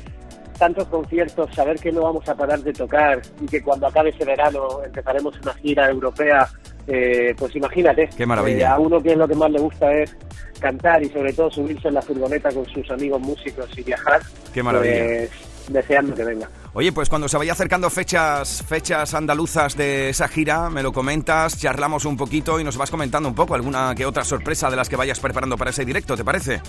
tantos 0.59 0.87
conciertos, 0.89 1.55
saber 1.55 1.79
que 1.79 1.93
no 1.93 2.03
vamos 2.03 2.29
a 2.29 2.35
parar 2.35 2.61
de 2.61 2.73
tocar 2.73 3.23
y 3.41 3.47
que 3.47 3.63
cuando 3.63 3.87
acabe 3.87 4.11
ese 4.11 4.25
verano 4.25 4.83
empezaremos 4.85 5.39
una 5.41 5.55
gira 5.55 5.89
europea, 5.89 6.49
eh, 6.87 7.35
pues 7.39 7.55
imagínate. 7.57 8.11
Qué 8.17 8.27
maravilla. 8.27 8.59
Eh, 8.59 8.67
a 8.67 8.79
uno 8.79 9.01
que 9.01 9.17
lo 9.17 9.29
que 9.29 9.35
más 9.35 9.51
le 9.51 9.61
gusta 9.61 9.93
es 9.93 10.17
cantar 10.61 11.03
y 11.03 11.09
sobre 11.09 11.33
todo 11.33 11.51
subirse 11.51 11.89
en 11.89 11.95
la 11.95 12.03
furgoneta 12.03 12.51
con 12.51 12.67
sus 12.67 12.91
amigos 12.91 13.21
músicos 13.21 13.67
y 13.77 13.83
viajar. 13.83 14.21
Qué 14.53 14.63
maravilla. 14.63 15.05
Pues, 15.05 15.31
deseando 15.69 16.15
que 16.15 16.25
venga. 16.25 16.49
Oye, 16.73 16.93
pues 16.93 17.09
cuando 17.09 17.29
se 17.29 17.37
vaya 17.37 17.53
acercando 17.53 17.91
fechas, 17.91 18.65
fechas 18.67 19.15
andaluzas 19.15 19.77
de 19.77 20.11
esa 20.11 20.29
gira, 20.29 20.71
me 20.71 20.83
lo 20.83 20.93
comentas, 20.93 21.59
charlamos 21.59 22.05
un 22.05 22.17
poquito 22.17 22.59
y 22.59 22.65
nos 22.65 22.77
vas 22.77 22.91
comentando 22.91 23.29
un 23.29 23.35
poco 23.35 23.55
alguna 23.55 23.95
que 23.95 24.07
otra 24.07 24.25
sorpresa 24.25 24.71
de 24.71 24.77
las 24.77 24.89
que 24.89 24.97
vayas 24.97 25.21
preparando 25.21 25.57
para 25.57 25.71
ese 25.71 25.85
directo, 25.85 26.17
¿te 26.17 26.25
parece? 26.25 26.61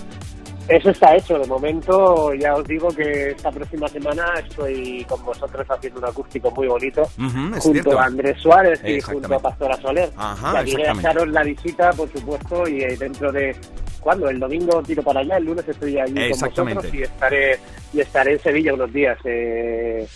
Eso 0.70 0.90
está 0.90 1.16
hecho. 1.16 1.38
De 1.38 1.46
momento, 1.46 2.32
ya 2.34 2.54
os 2.54 2.64
digo 2.66 2.88
que 2.88 3.30
esta 3.30 3.50
próxima 3.50 3.88
semana 3.88 4.24
estoy 4.38 5.04
con 5.08 5.24
vosotros 5.24 5.66
haciendo 5.68 5.98
un 5.98 6.06
acústico 6.06 6.50
muy 6.52 6.68
bonito. 6.68 7.02
Junto 7.16 7.60
cierto. 7.60 7.98
a 7.98 8.04
Andrés 8.04 8.38
Suárez 8.40 8.80
y 8.84 9.00
junto 9.00 9.34
a 9.34 9.38
Pastora 9.40 9.76
Soler. 9.78 10.10
Ajá, 10.16 10.62
y 10.64 10.80
echaros 10.80 11.28
la 11.28 11.42
visita, 11.42 11.90
por 11.90 12.10
supuesto, 12.12 12.68
y 12.68 12.82
eh, 12.82 12.96
dentro 12.96 13.32
de... 13.32 13.56
¿Cuándo? 14.00 14.30
El 14.30 14.38
domingo 14.40 14.82
tiro 14.82 15.02
para 15.02 15.20
allá, 15.20 15.36
el 15.36 15.44
lunes 15.44 15.68
estoy 15.68 15.98
allí 15.98 16.30
con 16.30 16.40
vosotros 16.40 16.94
y 16.94 17.02
estaré, 17.02 17.58
y 17.92 18.00
estaré 18.00 18.32
en 18.32 18.38
Sevilla 18.38 18.72
unos 18.72 18.92
días. 18.92 19.18
eh, 19.24 20.06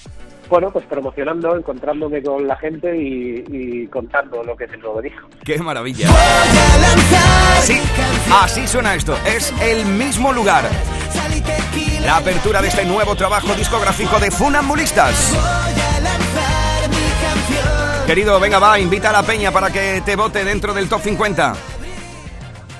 bueno, 0.48 0.70
pues 0.70 0.84
promocionando, 0.86 1.56
encontrándome 1.56 2.22
con 2.22 2.46
la 2.46 2.56
gente 2.56 2.96
y, 2.96 3.86
contando 3.88 4.42
lo 4.42 4.56
que 4.56 4.66
nuevo 4.78 5.00
disco. 5.00 5.28
¡Qué 5.44 5.58
maravilla! 5.58 6.08
Sí, 7.62 7.80
así 8.32 8.66
suena 8.66 8.94
esto. 8.94 9.16
Es 9.24 9.52
el 9.60 9.86
mismo 9.86 10.32
lugar. 10.32 10.64
La 12.04 12.16
apertura 12.16 12.60
de 12.60 12.68
este 12.68 12.84
nuevo 12.84 13.14
trabajo 13.14 13.54
discográfico 13.54 14.18
de 14.18 14.30
Funambulistas. 14.30 15.34
Querido, 18.06 18.38
venga, 18.38 18.58
va, 18.58 18.78
invita 18.78 19.08
a 19.08 19.12
la 19.12 19.22
peña 19.22 19.50
para 19.50 19.70
que 19.70 20.02
te 20.04 20.14
vote 20.14 20.44
dentro 20.44 20.74
del 20.74 20.88
top 20.88 21.00
50. 21.00 21.54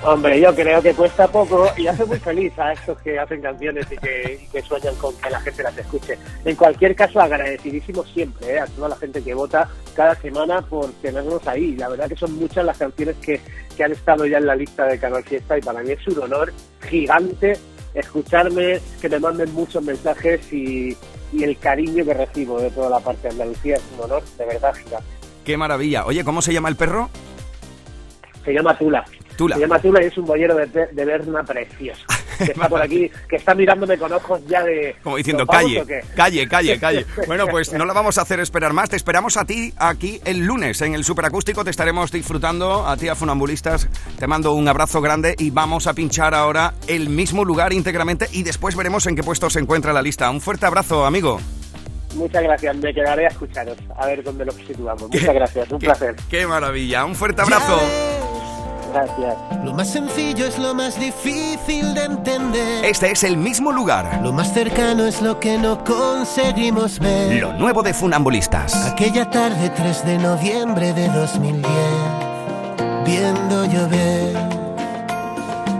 Hombre, 0.05 0.39
yo 0.39 0.53
creo 0.53 0.81
que 0.83 0.93
cuesta 0.93 1.27
poco 1.27 1.67
y 1.75 1.87
hace 1.87 2.05
muy 2.05 2.19
feliz 2.19 2.53
a 2.59 2.73
estos 2.73 2.99
que 2.99 3.17
hacen 3.17 3.41
canciones 3.41 3.87
y 3.91 3.97
que, 3.97 4.39
y 4.43 4.47
que 4.51 4.61
sueñan 4.61 4.93
con 4.95 5.15
que 5.17 5.31
la 5.31 5.41
gente 5.41 5.63
las 5.63 5.75
escuche. 5.77 6.17
En 6.43 6.55
cualquier 6.55 6.95
caso, 6.95 7.19
agradecidísimo 7.19 8.03
siempre 8.05 8.53
¿eh? 8.53 8.59
a 8.59 8.67
toda 8.67 8.89
la 8.89 8.97
gente 8.97 9.23
que 9.23 9.33
vota 9.33 9.67
cada 9.95 10.13
semana 10.15 10.61
por 10.61 10.91
tenernos 11.01 11.47
ahí. 11.47 11.75
La 11.75 11.89
verdad 11.89 12.07
que 12.07 12.15
son 12.15 12.33
muchas 12.35 12.63
las 12.65 12.77
canciones 12.77 13.15
que, 13.17 13.41
que 13.75 13.83
han 13.83 13.93
estado 13.93 14.27
ya 14.27 14.37
en 14.37 14.45
la 14.45 14.55
lista 14.55 14.85
de 14.85 14.99
Canal 14.99 15.23
Fiesta 15.23 15.57
y 15.57 15.61
para 15.61 15.81
mí 15.81 15.91
es 15.91 16.07
un 16.07 16.21
honor 16.21 16.53
gigante 16.87 17.57
escucharme, 17.95 18.79
que 19.01 19.09
me 19.09 19.19
manden 19.19 19.53
muchos 19.53 19.81
mensajes 19.83 20.53
y, 20.53 20.95
y 21.33 21.43
el 21.43 21.57
cariño 21.57 22.05
que 22.05 22.13
recibo 22.13 22.59
de 22.59 22.69
toda 22.69 22.89
la 22.89 22.99
parte 22.99 23.23
de 23.23 23.29
Andalucía 23.29 23.77
es 23.77 23.83
un 23.97 24.03
honor, 24.03 24.23
de 24.37 24.45
verdad, 24.45 24.75
gigante. 24.75 25.07
¡Qué 25.43 25.57
maravilla! 25.57 26.05
Oye, 26.05 26.23
¿cómo 26.23 26.41
se 26.41 26.53
llama 26.53 26.69
el 26.69 26.75
perro? 26.75 27.09
Se 28.43 28.53
llama 28.53 28.77
Tula. 28.77 29.03
Tula. 29.35 29.55
Se 29.55 29.61
llama 29.61 29.79
Tula 29.79 30.03
y 30.03 30.07
es 30.07 30.17
un 30.17 30.25
bollero 30.25 30.55
de, 30.55 30.65
de 30.91 31.05
Berna 31.05 31.43
precioso. 31.43 32.01
Que 32.37 32.51
está 32.51 32.67
por 32.67 32.81
aquí, 32.81 33.09
que 33.29 33.37
está 33.37 33.55
mirándome 33.55 33.97
con 33.97 34.11
ojos 34.11 34.41
ya 34.45 34.61
de... 34.61 34.97
Como 35.01 35.15
diciendo, 35.15 35.45
¿nos 35.45 35.55
vamos 35.55 35.71
calle, 35.87 36.03
calle, 36.17 36.47
calle, 36.49 36.79
calle. 36.79 37.05
Bueno, 37.27 37.47
pues 37.47 37.71
no 37.71 37.85
la 37.85 37.93
vamos 37.93 38.17
a 38.17 38.23
hacer 38.23 38.41
esperar 38.41 38.73
más. 38.73 38.89
Te 38.89 38.97
esperamos 38.97 39.37
a 39.37 39.45
ti 39.45 39.73
aquí 39.77 40.19
el 40.25 40.39
lunes 40.45 40.81
en 40.81 40.95
el 40.95 41.05
Superacústico. 41.05 41.63
Te 41.63 41.69
estaremos 41.69 42.11
disfrutando. 42.11 42.85
A 42.85 42.97
ti, 42.97 43.07
a 43.07 43.15
Funambulistas, 43.15 43.87
te 44.19 44.27
mando 44.27 44.51
un 44.51 44.67
abrazo 44.67 44.99
grande 44.99 45.35
y 45.39 45.49
vamos 45.51 45.87
a 45.87 45.93
pinchar 45.93 46.33
ahora 46.35 46.73
el 46.87 47.07
mismo 47.07 47.45
lugar 47.45 47.71
íntegramente 47.71 48.27
y 48.33 48.43
después 48.43 48.75
veremos 48.75 49.07
en 49.07 49.15
qué 49.15 49.23
puesto 49.23 49.49
se 49.49 49.59
encuentra 49.59 49.93
la 49.93 50.01
lista. 50.01 50.29
Un 50.29 50.41
fuerte 50.41 50.65
abrazo, 50.65 51.05
amigo. 51.05 51.39
Muchas 52.15 52.43
gracias, 52.43 52.75
me 52.77 52.93
quedaré 52.93 53.25
a 53.25 53.29
escucharos, 53.29 53.77
a 53.97 54.05
ver 54.07 54.23
dónde 54.23 54.45
nos 54.45 54.55
situamos. 54.55 55.01
Muchas 55.09 55.33
gracias, 55.33 55.71
un 55.71 55.79
Qué- 55.79 55.85
placer. 55.87 56.15
Qué 56.29 56.45
maravilla. 56.47 57.05
Un 57.05 57.15
fuerte 57.15 57.41
abrazo. 57.41 57.79
Gracias. 58.95 59.35
Lo 59.61 59.73
más 59.73 59.89
sencillo 59.89 60.45
es 60.45 60.57
lo 60.57 60.73
más 60.73 60.97
difícil 60.97 61.93
de 61.93 62.05
entender. 62.05 62.85
Este 62.85 63.11
es 63.11 63.25
el 63.25 63.35
mismo 63.35 63.73
lugar. 63.73 64.21
Lo 64.23 64.31
más 64.31 64.53
cercano 64.53 65.05
es 65.05 65.21
lo 65.21 65.37
que 65.37 65.57
no 65.57 65.83
conseguimos 65.83 66.99
ver. 66.99 67.41
Lo 67.41 67.51
nuevo 67.51 67.83
de 67.83 67.93
Funambulistas. 67.93 68.73
Aquella 68.87 69.29
tarde 69.29 69.69
3 69.69 70.05
de 70.05 70.17
noviembre 70.17 70.93
de 70.93 71.09
2010, 71.09 71.67
viendo 73.05 73.65
llover. 73.65 74.33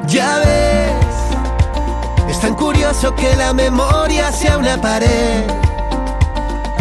Ya 0.07 0.39
ves, 0.39 2.29
es 2.29 2.39
tan 2.41 2.53
curioso 2.55 3.15
que 3.15 3.33
la 3.37 3.53
memoria 3.53 4.29
sea 4.33 4.57
una 4.57 4.75
pared 4.81 5.45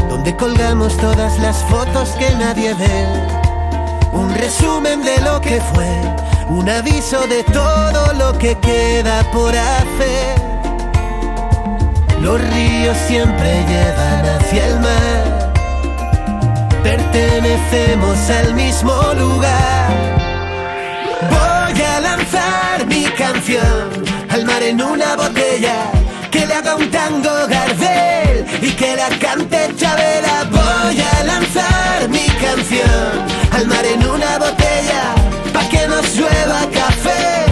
donde 0.09 0.35
colgamos 0.37 0.97
todas 0.97 1.39
las 1.39 1.63
fotos 1.65 2.11
que 2.19 2.29
nadie 2.35 2.75
ve. 2.75 3.45
Un 4.13 4.33
resumen 4.35 5.03
de 5.03 5.21
lo 5.23 5.41
que 5.41 5.61
fue, 5.61 6.24
un 6.49 6.69
aviso 6.69 7.27
de 7.27 7.43
todo 7.45 8.13
lo 8.15 8.37
que 8.39 8.57
queda 8.59 9.23
por 9.33 9.55
hacer. 9.55 10.35
Los 12.21 12.41
ríos 12.41 12.97
siempre 13.07 13.65
llevan 13.69 14.25
hacia 14.27 14.67
el 14.67 14.81
mar. 14.81 15.53
Pertenecemos 16.83 18.31
al 18.31 18.55
mismo 18.55 18.93
lugar. 19.19 19.89
Voy 21.31 21.83
a 21.83 22.01
lanzar 22.01 22.87
mi 22.87 23.05
canción 23.05 23.91
al 24.31 24.45
mar 24.45 24.63
en 24.63 24.83
una 24.83 25.17
botella. 25.17 25.91
Que 26.31 26.47
le 26.47 26.55
haga 26.55 26.77
un 26.77 26.91
tango 26.91 27.47
Gardel 27.49 28.45
y 28.61 28.71
que 28.73 28.97
la 28.97 29.09
cante 29.19 29.75
Chabela. 29.77 30.45
Voy 30.51 31.01
a 31.01 31.25
lanzar 31.25 32.09
mi 32.09 32.27
canción 32.45 33.11
al 33.53 33.67
mar 33.67 33.85
en 33.85 34.07
una 34.07 34.39
botella. 34.39 34.64
Que 36.15 36.21
llueva 36.21 36.61
café 36.73 37.45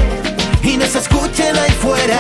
y 0.63 0.77
nos 0.77 0.95
escuchen 0.95 1.57
ahí 1.57 1.73
fuera. 1.73 2.19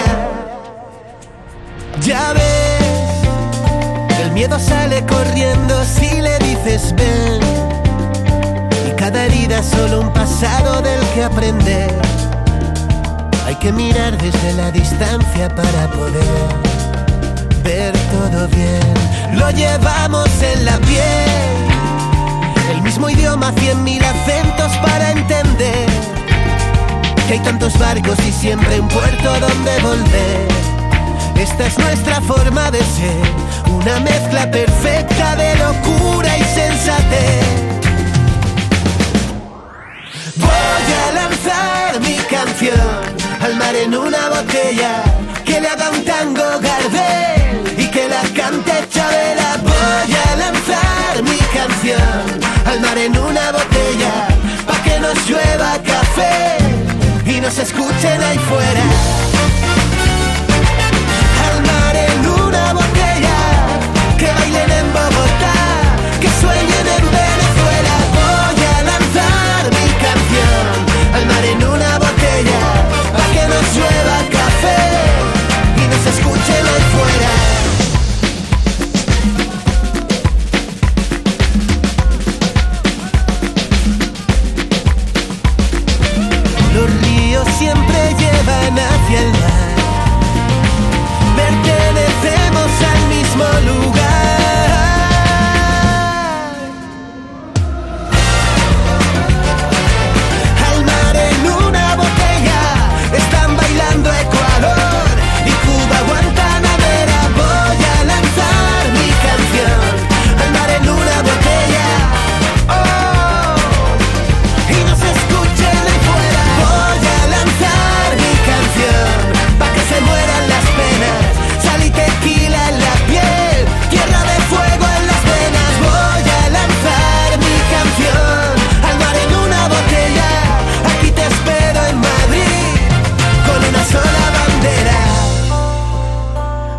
Ya 2.00 2.32
ves, 2.32 4.18
el 4.20 4.32
miedo 4.32 4.58
sale 4.58 5.04
corriendo 5.06 5.84
si 5.84 6.20
le 6.20 6.38
dices 6.40 6.94
ven. 6.96 7.40
Y 8.88 8.96
cada 8.96 9.26
herida 9.26 9.60
es 9.60 9.66
solo 9.66 10.00
un 10.00 10.12
pasado 10.12 10.82
del 10.82 11.00
que 11.14 11.22
aprender. 11.22 11.94
Hay 13.46 13.54
que 13.56 13.70
mirar 13.72 14.18
desde 14.18 14.52
la 14.54 14.72
distancia 14.72 15.48
para 15.48 15.86
poder 15.92 16.24
ver 17.62 17.92
todo 18.10 18.48
bien. 18.48 19.38
Lo 19.38 19.50
llevamos 19.50 20.28
en 20.42 20.64
la 20.64 20.76
piel. 20.78 21.62
El 22.74 22.82
mismo 22.82 23.08
idioma, 23.10 23.52
cien 23.58 23.84
mil 23.84 24.02
acentos 24.04 24.72
para 24.78 25.12
entender 25.12 26.11
que 27.26 27.34
hay 27.34 27.40
tantos 27.40 27.78
barcos 27.78 28.18
y 28.26 28.32
siempre 28.32 28.80
un 28.80 28.88
puerto 28.88 29.40
donde 29.40 29.78
volver. 29.80 30.48
Esta 31.36 31.66
es 31.66 31.78
nuestra 31.78 32.20
forma 32.20 32.70
de 32.70 32.78
ser, 32.78 33.22
una 33.66 34.00
mezcla 34.00 34.50
perfecta 34.50 35.36
de 35.36 35.54
locura 35.56 36.38
y 36.38 36.44
sensatez. 36.44 37.44
Voy 40.36 40.86
a 41.02 41.12
lanzar 41.12 42.00
mi 42.00 42.16
canción 42.30 43.00
al 43.40 43.56
mar 43.56 43.74
en 43.74 43.96
una 43.96 44.28
botella, 44.28 45.02
que 45.44 45.60
le 45.60 45.68
haga 45.68 45.90
un 45.90 46.04
tango 46.04 46.44
Gardel 46.60 47.74
y 47.78 47.86
que 47.88 48.08
la 48.08 48.22
cante 48.36 48.72
Chabela. 48.90 49.58
Voy 49.62 50.14
a 50.26 50.36
lanzar 50.36 51.22
mi 51.22 51.38
canción 51.58 52.40
al 52.66 52.80
mar 52.80 52.98
en 52.98 53.18
una 53.18 53.52
botella, 53.52 54.28
pa' 54.66 54.82
que 54.84 55.00
nos 55.00 55.28
llueva 55.28 55.78
café 55.84 56.61
escuchen 57.48 58.22
ahí 58.22 58.38
fuera. 58.38 59.41
Llevan 88.74 88.88
hacia 88.88 89.41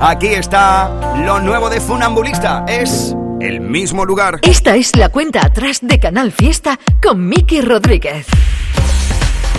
Aquí 0.05 0.27
está 0.27 1.15
lo 1.25 1.39
nuevo 1.39 1.69
de 1.69 1.79
Funambulista. 1.79 2.65
Es 2.67 3.15
el 3.39 3.61
mismo 3.61 4.03
lugar. 4.03 4.39
Esta 4.41 4.75
es 4.75 4.97
la 4.97 5.07
cuenta 5.07 5.45
atrás 5.45 5.79
de 5.81 5.97
Canal 5.97 6.33
Fiesta 6.33 6.77
con 7.01 7.25
Miki 7.29 7.61
Rodríguez. 7.61 8.27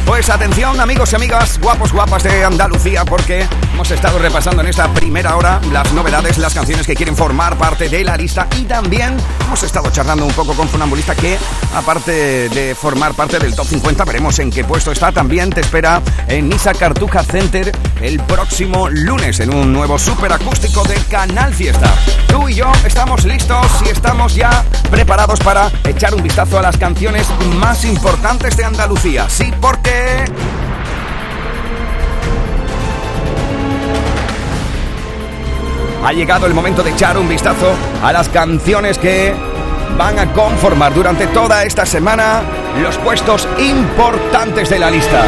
Pues 0.06 0.28
atención 0.28 0.78
amigos 0.80 1.12
y 1.12 1.16
amigas, 1.16 1.58
guapos, 1.60 1.92
guapas 1.92 2.22
de 2.22 2.44
Andalucía, 2.44 3.04
porque 3.04 3.46
hemos 3.72 3.90
estado 3.90 4.18
repasando 4.18 4.60
en 4.60 4.68
esta 4.68 4.92
primera 4.92 5.34
hora 5.36 5.60
las 5.72 5.92
novedades, 5.94 6.36
las 6.36 6.52
canciones 6.52 6.86
que 6.86 6.94
quieren 6.94 7.16
formar 7.16 7.56
parte 7.56 7.88
de 7.88 8.04
la 8.04 8.16
lista 8.16 8.46
y 8.58 8.64
también 8.64 9.16
hemos 9.46 9.62
estado 9.62 9.90
charlando 9.90 10.26
un 10.26 10.32
poco 10.32 10.54
con 10.54 10.68
Funambulista 10.68 11.14
que 11.14 11.38
aparte 11.74 12.48
de 12.50 12.74
formar 12.74 13.14
parte 13.14 13.38
del 13.38 13.54
top 13.54 13.66
50, 13.66 14.04
veremos 14.04 14.38
en 14.38 14.50
qué 14.50 14.62
puesto 14.62 14.92
está. 14.92 15.10
También 15.10 15.50
te 15.50 15.62
espera 15.62 16.02
en 16.28 16.50
Nisa 16.50 16.74
Cartuja 16.74 17.22
Center 17.22 17.72
el 18.02 18.20
próximo 18.20 18.90
lunes 18.90 19.40
en 19.40 19.54
un 19.54 19.72
nuevo 19.72 19.98
super 19.98 20.32
acústico 20.32 20.84
de 20.84 20.96
Canal 21.10 21.54
Fiesta. 21.54 21.92
Tú 22.28 22.48
y 22.48 22.54
yo 22.54 22.70
estamos 22.84 23.24
listos 23.24 23.66
y 23.86 23.88
estamos 23.88 24.34
ya 24.34 24.64
preparados 24.90 25.40
para 25.40 25.70
echar 25.84 26.14
un 26.14 26.22
vistazo 26.22 26.58
a 26.58 26.62
las 26.62 26.76
canciones 26.76 27.26
más 27.56 27.84
importantes 27.84 28.56
de 28.56 28.64
Andalucía. 28.64 29.28
Sí, 29.30 29.52
porque... 29.60 29.93
Ha 36.04 36.12
llegado 36.12 36.46
el 36.46 36.52
momento 36.52 36.82
de 36.82 36.90
echar 36.90 37.16
un 37.16 37.28
vistazo 37.28 37.74
a 38.02 38.12
las 38.12 38.28
canciones 38.28 38.98
que 38.98 39.34
van 39.96 40.18
a 40.18 40.32
conformar 40.32 40.92
durante 40.92 41.26
toda 41.28 41.64
esta 41.64 41.86
semana 41.86 42.42
los 42.82 42.98
puestos 42.98 43.48
importantes 43.58 44.68
de 44.68 44.78
la 44.78 44.90
lista. 44.90 45.24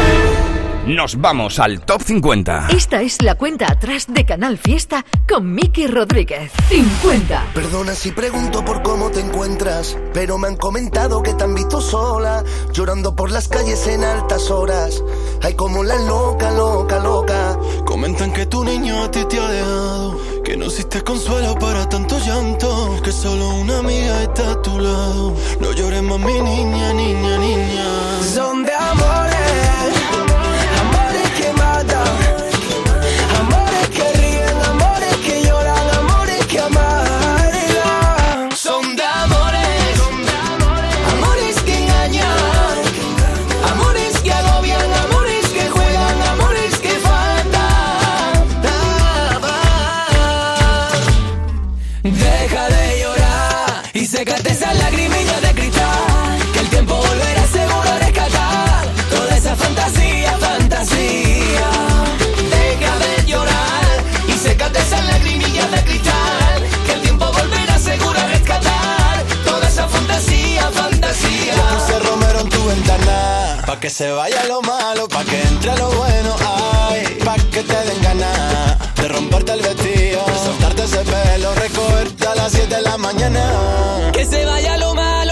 Nos 0.87 1.19
vamos 1.19 1.59
al 1.59 1.81
top 1.81 2.01
50. 2.01 2.69
Esta 2.69 3.01
es 3.01 3.21
la 3.21 3.35
cuenta 3.35 3.69
atrás 3.69 4.05
de 4.07 4.23
Canal 4.25 4.57
Fiesta 4.57 5.03
con 5.27 5.53
Miki 5.53 5.85
Rodríguez. 5.85 6.49
50. 6.69 7.47
Perdona 7.53 7.93
si 7.93 8.13
pregunto 8.13 8.63
por 8.63 8.81
cómo 8.83 9.11
te 9.11 9.19
encuentras, 9.19 9.97
pero 10.13 10.37
me 10.37 10.47
han 10.47 10.55
comentado 10.55 11.21
que 11.21 11.33
te 11.33 11.43
han 11.43 11.55
visto 11.55 11.81
sola, 11.81 12.41
llorando 12.71 13.17
por 13.17 13.31
las 13.31 13.49
calles 13.49 13.85
en 13.87 14.01
altas 14.01 14.49
horas. 14.49 15.03
Ay, 15.43 15.55
como 15.55 15.83
la 15.83 15.97
loca, 15.99 16.51
loca, 16.51 16.99
loca. 16.99 17.59
Comentan 17.83 18.31
que 18.31 18.45
tu 18.45 18.63
niño 18.63 19.03
a 19.03 19.11
ti 19.11 19.25
te 19.25 19.41
ha 19.41 19.47
dejado, 19.49 20.41
que 20.41 20.55
no 20.55 20.67
existe 20.67 21.01
consuelo 21.03 21.55
para 21.59 21.89
tanto 21.89 22.17
llanto, 22.17 23.01
que 23.03 23.11
solo 23.11 23.49
una 23.55 23.79
amiga 23.79 24.23
está 24.23 24.51
a 24.51 24.61
tu 24.61 24.79
lado. 24.79 25.35
No 25.59 25.73
llores 25.73 26.01
más, 26.01 26.19
mi 26.19 26.39
niña, 26.39 26.93
niña, 26.93 27.37
niña. 27.39 28.23
Son 28.33 28.63
de 28.63 28.73
amores, 28.73 29.26
que 73.87 73.93
se 73.93 74.11
vaya 74.11 74.43
lo 74.49 74.61
malo, 74.63 75.07
pa' 75.07 75.23
que 75.23 75.41
entre 75.43 75.73
lo 75.77 75.89
bueno, 75.91 76.35
ay, 76.89 77.05
pa' 77.23 77.37
que 77.53 77.63
te 77.63 77.79
den 77.87 78.01
ganas 78.01 78.75
de 78.97 79.07
romperte 79.07 79.53
el 79.53 79.61
vestido, 79.61 80.25
soltarte 80.43 80.83
ese 80.83 81.03
pelo, 81.05 81.55
recogerte 81.55 82.27
a 82.27 82.35
las 82.35 82.51
7 82.51 82.75
de 82.75 82.81
la 82.81 82.97
mañana. 82.97 84.11
Que 84.11 84.25
se 84.25 84.43
vaya 84.43 84.75
lo 84.75 84.93
malo 84.93 85.26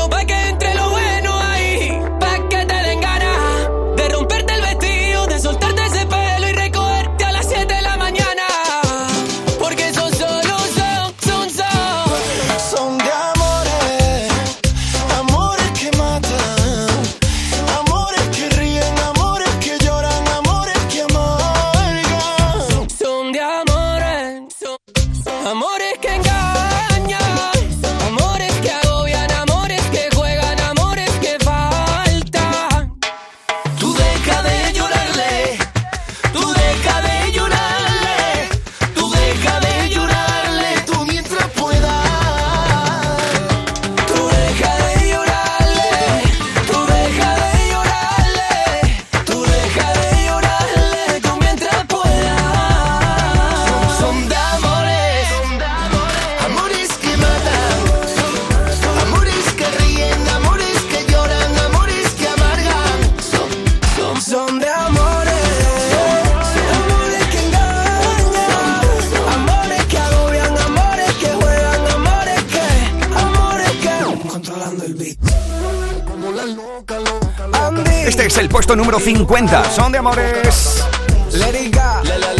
número 78.95 78.99
50. 78.99 79.71
Son 79.71 79.91
de 79.91 79.97
amores. 79.97 80.83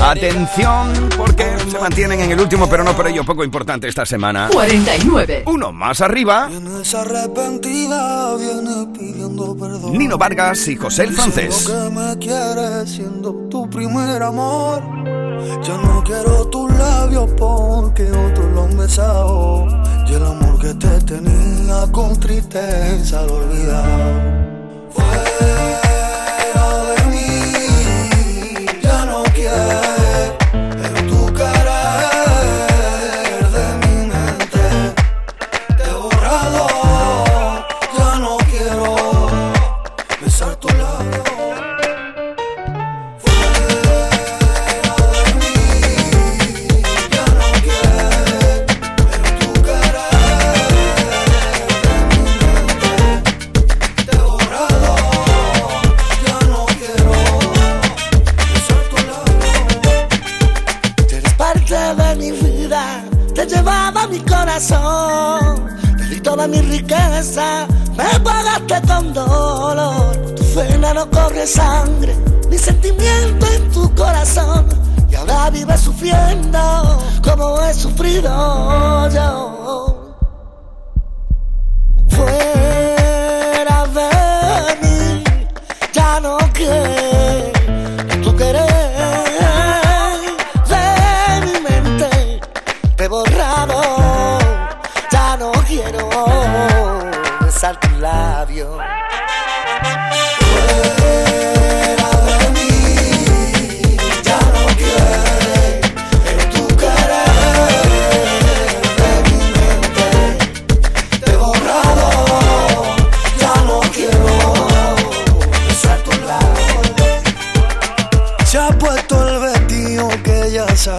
Atención, 0.01 1.09
porque 1.17 1.45
se 1.69 1.79
mantienen 1.79 2.21
en 2.21 2.31
el 2.31 2.39
último, 2.39 2.69
pero 2.69 2.83
no 2.83 2.95
por 2.95 3.07
ello 3.07 3.23
poco 3.25 3.43
importante 3.43 3.87
esta 3.87 4.05
semana. 4.05 4.49
49. 4.51 5.43
Uno 5.47 5.71
más 5.73 5.99
arriba. 6.01 6.49
Nino 9.91 10.17
Vargas 10.17 10.67
y 10.67 10.75
José 10.75 11.03
el 11.03 11.13
Francés. 11.13 11.67
que 11.67 11.89
me 11.89 12.17
quieres 12.19 12.89
siendo 12.89 13.33
tu 13.49 13.69
primer 13.69 14.23
amor. 14.23 14.81
Ya 15.61 15.77
no 15.77 16.03
quiero 16.05 16.47
tus 16.47 16.71
labios 16.73 17.29
porque 17.37 18.03
otros 18.03 18.51
lo 18.53 18.63
han 18.63 18.77
besado. 18.77 19.67
Y 20.07 20.13
el 20.13 20.23
amor 20.23 20.59
que 20.59 20.73
te 20.75 21.01
tenía 21.01 21.91
con 21.91 22.17
tristeza 22.19 23.23
lo 23.23 23.35
olvidado. 23.35 24.45
Fuera 24.91 25.74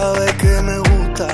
sabe 0.07 0.25
que 0.37 0.61
me 0.61 0.77
gusta. 0.89 1.27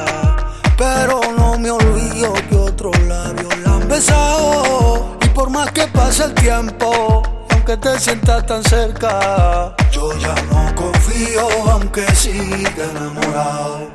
Pero 0.77 1.21
no 1.37 1.57
me 1.59 1.69
olvido 1.71 2.33
que 2.49 2.55
otros 2.55 2.97
labios 3.03 3.57
la 3.63 3.75
han 3.75 3.87
besado. 3.87 5.17
Y 5.21 5.27
por 5.29 5.49
más 5.49 5.71
que 5.71 5.87
pase 5.87 6.23
el 6.25 6.33
tiempo, 6.33 7.21
aunque 7.51 7.77
te 7.77 7.99
sientas 7.99 8.45
tan 8.45 8.63
cerca, 8.63 9.75
yo 9.91 10.11
ya 10.17 10.35
no 10.51 10.73
confío, 10.75 11.47
aunque 11.71 12.03
siga 12.15 12.83
enamorado. 12.91 13.89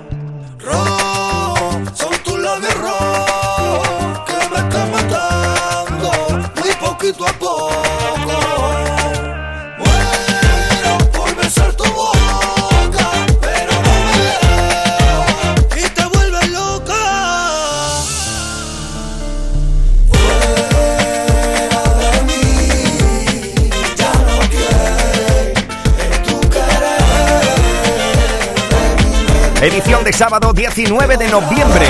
Rojo, 0.66 1.56
son 1.94 2.14
tus 2.24 2.38
labios 2.38 2.74
rojos 2.86 4.20
que 4.28 4.38
me 4.52 4.58
están 4.64 4.90
matando, 4.92 6.10
muy 6.60 6.72
poquito 6.86 7.26
a 7.26 7.32
poco. 7.32 7.77
Edición 29.68 30.02
de 30.02 30.14
sábado 30.14 30.54
19 30.54 31.18
de 31.18 31.28
noviembre. 31.28 31.86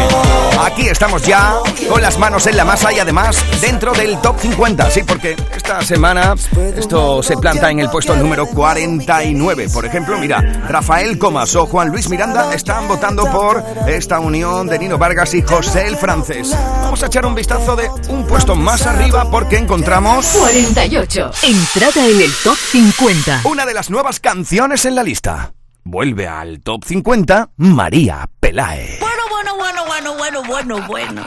Aquí 0.60 0.88
estamos 0.88 1.22
ya 1.22 1.54
con 1.88 2.02
las 2.02 2.18
manos 2.18 2.48
en 2.48 2.56
la 2.56 2.64
masa 2.64 2.92
y 2.92 2.98
además 2.98 3.40
dentro 3.60 3.92
del 3.92 4.20
top 4.20 4.36
50. 4.40 4.90
Sí, 4.90 5.04
porque 5.04 5.36
esta 5.54 5.80
semana 5.82 6.34
esto 6.76 7.22
se 7.22 7.36
planta 7.36 7.70
en 7.70 7.78
el 7.78 7.88
puesto 7.88 8.16
número 8.16 8.46
49. 8.46 9.68
Por 9.72 9.86
ejemplo, 9.86 10.18
mira, 10.18 10.40
Rafael 10.68 11.18
Comas 11.18 11.54
o 11.54 11.66
Juan 11.66 11.90
Luis 11.90 12.10
Miranda 12.10 12.52
están 12.52 12.88
votando 12.88 13.30
por 13.30 13.62
esta 13.86 14.18
unión 14.18 14.66
de 14.66 14.76
Nino 14.80 14.98
Vargas 14.98 15.32
y 15.34 15.42
José 15.42 15.86
el 15.86 15.96
Francés. 15.96 16.50
Vamos 16.82 17.00
a 17.04 17.06
echar 17.06 17.26
un 17.26 17.36
vistazo 17.36 17.76
de 17.76 17.88
un 18.08 18.26
puesto 18.26 18.56
más 18.56 18.88
arriba 18.88 19.30
porque 19.30 19.56
encontramos 19.56 20.26
48. 20.26 21.30
Entrada 21.44 22.08
en 22.08 22.22
el 22.22 22.32
top 22.42 22.56
50. 22.56 23.42
una 23.44 23.64
de 23.64 23.74
las 23.74 23.88
nuevas 23.88 24.18
canciones 24.18 24.84
en 24.84 24.96
la 24.96 25.04
lista. 25.04 25.52
Vuelve 25.90 26.28
al 26.28 26.60
top 26.60 26.84
50 26.84 27.52
María 27.56 28.28
Pelae. 28.40 28.98
Bueno, 29.00 29.22
bueno, 29.30 29.56
bueno, 29.56 29.86
bueno, 29.86 30.14
bueno, 30.18 30.42
bueno, 30.44 30.86
bueno. 30.86 31.24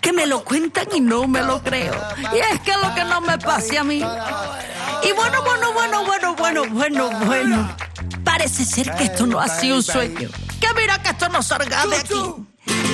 Que 0.00 0.12
me 0.12 0.26
lo 0.26 0.42
cuentan 0.42 0.88
y 0.92 0.98
no 0.98 1.28
me 1.28 1.44
lo 1.44 1.62
creo. 1.62 1.94
Y 2.34 2.38
es 2.38 2.60
que 2.62 2.72
lo 2.72 2.92
que 2.92 3.04
no 3.04 3.20
me 3.20 3.38
pase 3.38 3.78
a 3.78 3.84
mí. 3.84 3.98
Y 3.98 5.12
bueno, 5.12 5.42
bueno, 5.44 5.72
bueno, 5.74 6.04
bueno, 6.04 6.34
bueno, 6.34 6.64
bueno, 6.68 7.10
bueno. 7.24 7.76
Parece 8.24 8.64
ser 8.64 8.92
que 8.96 9.04
esto 9.04 9.28
no 9.28 9.38
ha 9.38 9.46
sido 9.46 9.76
un 9.76 9.84
sueño. 9.84 10.28
Que 10.60 10.66
mira 10.74 11.00
que 11.00 11.10
esto 11.10 11.28
no 11.28 11.44
salga 11.44 11.86
de 11.86 11.96
aquí. 11.98 12.20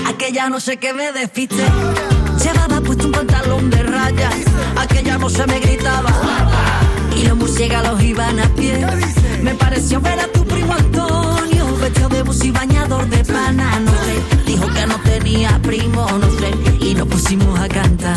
Aquella 0.07 0.51
no 0.51 0.61
sé 0.61 0.77
qué 0.77 0.93
me 0.93 1.13
despiste. 1.13 1.65
Llevaba 2.45 2.79
puesto 2.83 3.07
un 3.07 3.13
pantalón 3.13 3.71
de 3.71 3.83
rayas. 3.85 4.35
Aquella 4.77 5.17
no 5.17 5.31
se 5.31 5.47
me 5.47 5.59
gritaba. 5.61 6.11
Y 7.17 7.25
los 7.25 7.39
murciélagos 7.39 8.03
iban 8.03 8.39
a 8.39 8.49
pie. 8.51 8.87
Me 9.43 9.55
pareció 9.55 10.01
ver 10.01 10.21
a 10.21 10.29
tu 10.29 10.45
primo 10.45 10.73
Antonio, 10.73 11.77
vestido 11.81 12.09
de 12.09 12.23
bus 12.23 12.45
y 12.45 12.51
bañador 12.53 13.09
de 13.09 13.25
pana, 13.25 13.81
no 13.81 13.91
sé. 13.91 14.45
Dijo 14.47 14.67
que 14.73 14.87
no 14.87 14.99
tenía 15.01 15.59
primo, 15.63 16.07
no 16.07 16.31
sé. 16.39 16.51
Y 16.85 16.95
nos 16.95 17.09
pusimos 17.09 17.59
a 17.59 17.69
cantar. 17.69 18.17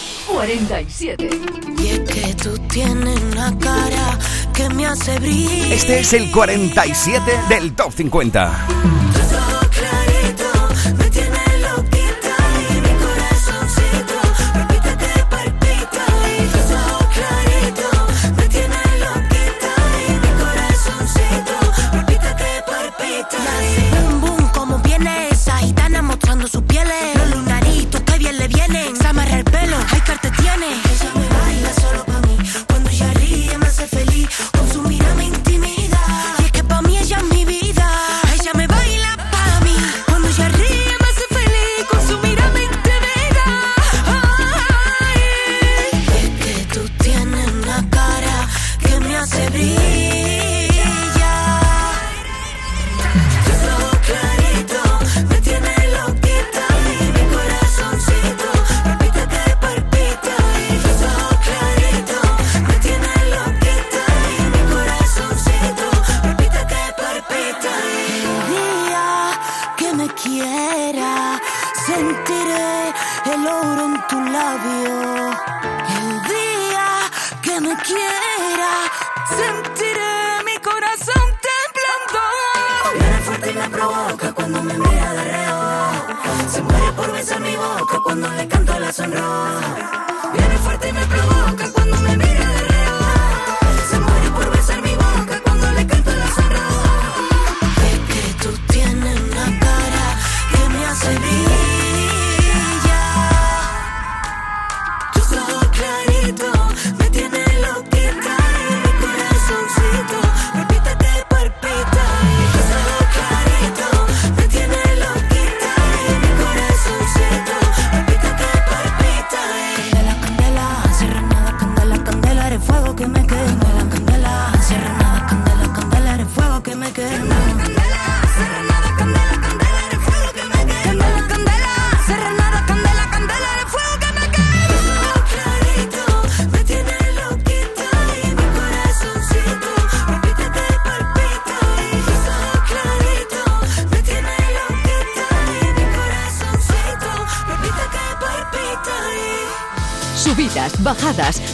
47. 0.27 1.29
Y 1.77 1.87
es 1.87 1.99
que 1.99 2.33
tú 2.35 2.57
tienes 2.69 3.19
una 3.31 3.57
cara 3.57 4.17
que 4.53 4.69
me 4.69 4.85
hace 4.85 5.19
brillar. 5.19 5.71
Este 5.73 5.99
es 5.99 6.13
el 6.13 6.31
47 6.31 7.31
del 7.49 7.73
Top 7.75 7.91
50. 7.93 8.67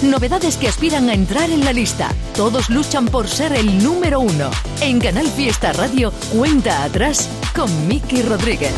Novedades 0.09 0.57
que 0.57 0.67
aspiran 0.67 1.09
a 1.09 1.13
entrar 1.13 1.49
en 1.49 1.63
la 1.63 1.73
lista. 1.73 2.09
Todos 2.35 2.69
luchan 2.69 3.05
por 3.05 3.27
ser 3.27 3.53
el 3.53 3.83
número 3.83 4.19
uno. 4.19 4.49
En 4.81 4.99
Canal 4.99 5.27
Fiesta 5.27 5.73
Radio, 5.73 6.11
cuenta 6.35 6.83
atrás 6.83 7.29
con 7.55 7.87
Miki 7.87 8.21
Rodríguez. 8.21 8.73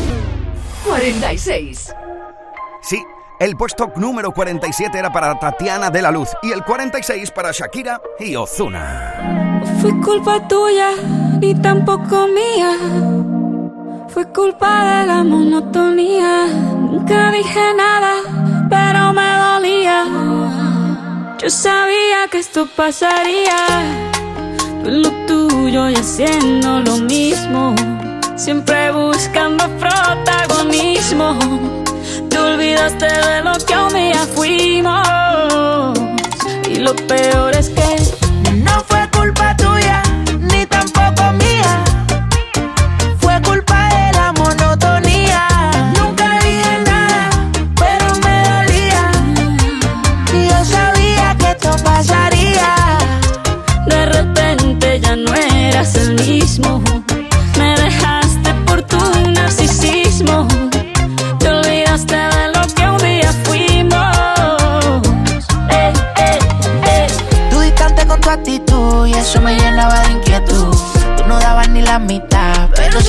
46. 0.86 1.94
Sí, 2.82 3.02
el 3.38 3.56
puesto 3.56 3.92
número 3.96 4.32
47 4.32 4.98
era 4.98 5.12
para 5.12 5.38
Tatiana 5.38 5.90
de 5.90 6.02
la 6.02 6.10
Luz 6.10 6.28
y 6.42 6.52
el 6.52 6.64
46 6.64 7.30
para 7.30 7.52
Shakira 7.52 8.00
y 8.18 8.36
Ozuna. 8.36 9.60
Fue 9.80 9.98
culpa 10.00 10.46
tuya 10.48 10.90
ni 11.40 11.54
tampoco 11.54 12.26
mía. 12.26 12.76
Fue 14.08 14.26
culpa 14.32 15.00
de 15.00 15.06
la 15.06 15.24
monotonía. 15.24 16.46
Nunca 16.46 17.30
dije 17.30 17.74
nada, 17.76 18.14
Yo 21.42 21.50
sabía 21.50 22.28
que 22.30 22.38
esto 22.38 22.66
pasaría. 22.76 23.56
Tú 24.84 24.90
lo 24.90 25.10
tuyo 25.26 25.88
y 25.90 25.94
haciendo 25.94 26.80
lo 26.80 26.98
mismo 26.98 27.74
siempre 28.40 28.90
buscando 28.90 29.68
protagonismo. 29.78 31.38
Te 32.30 32.38
olvidaste 32.38 33.04
de 33.04 33.42
lo 33.42 33.52
que 33.66 33.76
un 33.76 33.92
día 33.92 34.26
fuimos. 34.34 35.98
Y 36.70 36.76
lo 36.76 36.94
peor 36.96 37.54
es 37.54 37.68
que 37.68 38.19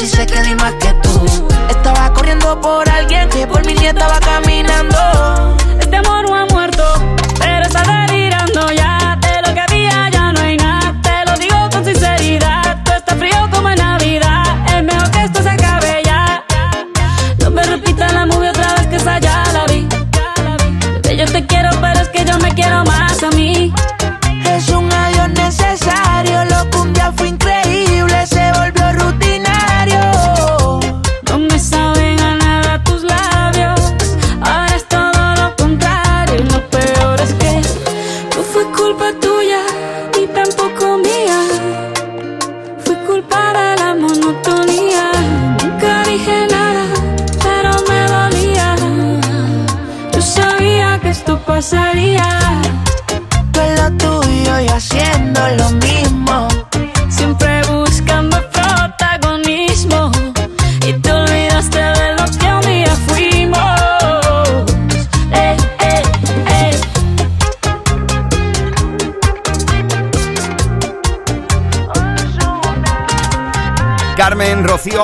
sí 0.02 0.08
sé 0.08 0.26
que 0.26 0.42
di 0.42 0.56
más 0.56 0.74
que 0.76 0.94
tú. 1.04 1.50
Estaba 1.70 2.12
corriendo 2.14 2.60
por 2.60 2.90
alguien 2.90 3.30
que 3.30 3.46
por 3.46 3.64
mi 3.66 3.74
nieta 3.76 4.00
estaba 4.00 4.20
caminando. 4.20 5.61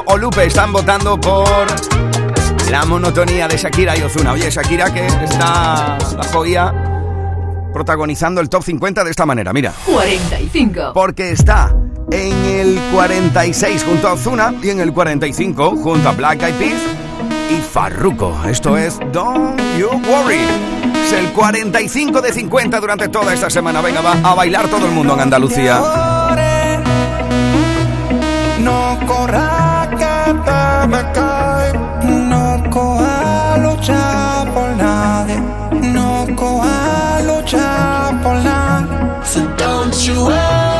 O 0.07 0.17
Lupe 0.17 0.45
están 0.45 0.71
votando 0.71 1.19
por 1.19 1.67
la 2.69 2.85
monotonía 2.85 3.47
de 3.47 3.57
Shakira 3.57 3.97
y 3.97 4.01
Ozuna. 4.01 4.33
Oye, 4.33 4.49
Shakira 4.49 4.93
que 4.93 5.05
está 5.05 5.97
la 6.15 6.23
joya 6.31 6.73
protagonizando 7.73 8.41
el 8.41 8.49
top 8.49 8.63
50 8.63 9.03
de 9.03 9.11
esta 9.11 9.25
manera, 9.25 9.53
mira. 9.53 9.73
45. 9.85 10.91
Porque 10.93 11.31
está 11.31 11.75
en 12.11 12.45
el 12.45 12.79
46 12.93 13.83
junto 13.83 14.07
a 14.07 14.13
Ozuna 14.13 14.53
y 14.61 14.69
en 14.69 14.79
el 14.79 14.93
45 14.93 15.75
junto 15.77 16.09
a 16.09 16.11
Black 16.13 16.41
Eyed 16.41 16.55
Peas 16.55 16.81
y 17.51 17.61
Farruko. 17.61 18.35
Esto 18.47 18.77
es 18.77 18.99
Don't 19.11 19.59
You 19.77 19.89
Worry. 19.89 20.39
Es 21.05 21.13
el 21.13 21.27
45 21.31 22.21
de 22.21 22.33
50 22.33 22.79
durante 22.79 23.07
toda 23.09 23.33
esta 23.33 23.49
semana. 23.49 23.81
Venga, 23.81 24.01
va 24.01 24.13
a 24.23 24.33
bailar 24.35 24.67
todo 24.67 24.85
el 24.85 24.91
mundo 24.91 25.13
en 25.13 25.21
Andalucía. 25.21 25.79
No 28.59 28.99
corra 30.33 30.87
que 30.87 31.07
te 31.19 32.11
me 32.11 32.69
coja 32.69 33.57
luchar 33.57 34.53
por 34.53 34.69
nadie, 34.75 35.41
no 35.93 36.27
coja 36.35 37.21
luchar 37.21 38.21
por 38.21 38.35
nadie. 38.35 38.87
So 39.23 39.39
don't 39.57 39.95
you 40.05 40.25
worry, 40.25 40.76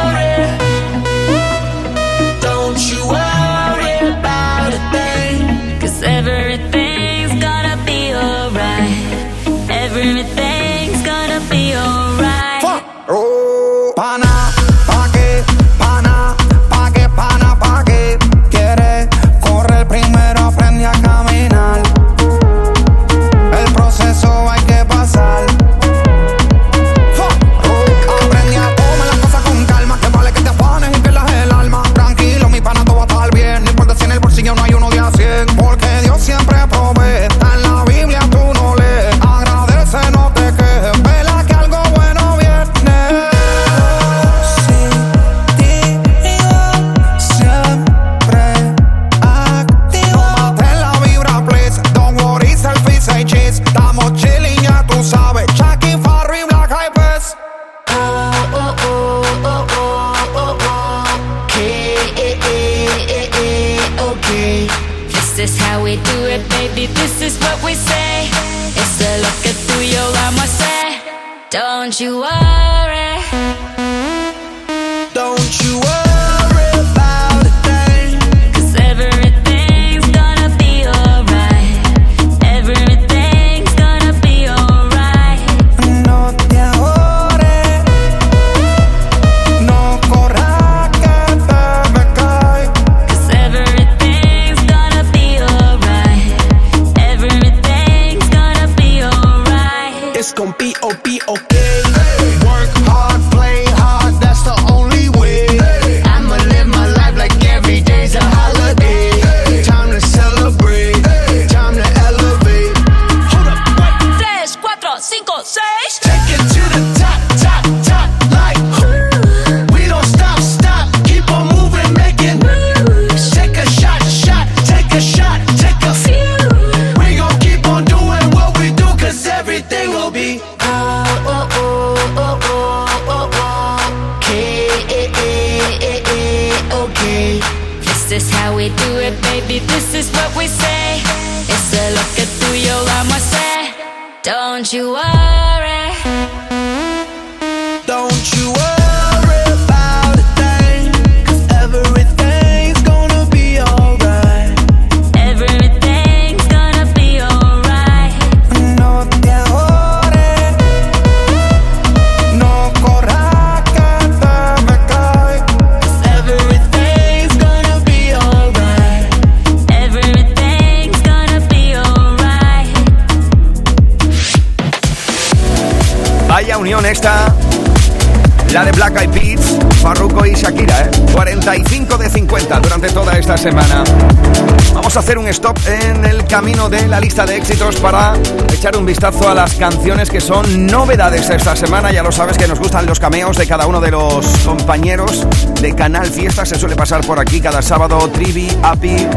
de 186.69 186.87
la 186.87 186.99
lista 186.99 187.25
de 187.25 187.37
éxitos 187.37 187.77
para 187.77 188.13
echar 188.53 188.75
un 188.75 188.85
vistazo 188.85 189.29
a 189.29 189.33
las 189.33 189.55
canciones 189.55 190.09
que 190.09 190.19
son 190.19 190.67
novedades 190.67 191.29
esta 191.29 191.55
semana. 191.55 191.91
Ya 191.91 192.03
lo 192.03 192.11
sabes 192.11 192.37
que 192.37 192.47
nos 192.47 192.59
gustan 192.59 192.85
los 192.85 192.99
cameos 192.99 193.37
de 193.37 193.47
cada 193.47 193.67
uno 193.67 193.79
de 193.79 193.91
los 193.91 194.25
compañeros 194.39 195.25
de 195.61 195.73
Canal 195.75 196.07
Fiesta. 196.07 196.45
Se 196.45 196.59
suele 196.59 196.75
pasar 196.75 197.05
por 197.05 197.19
aquí 197.19 197.39
cada 197.39 197.61
sábado. 197.61 198.09
Trivi, 198.09 198.49
Api, 198.63 199.07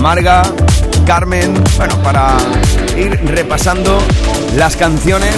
Marga, 0.00 0.42
Carmen. 1.06 1.62
Bueno, 1.76 2.02
para 2.02 2.36
ir 2.98 3.18
repasando 3.26 3.98
las 4.56 4.76
canciones 4.76 5.36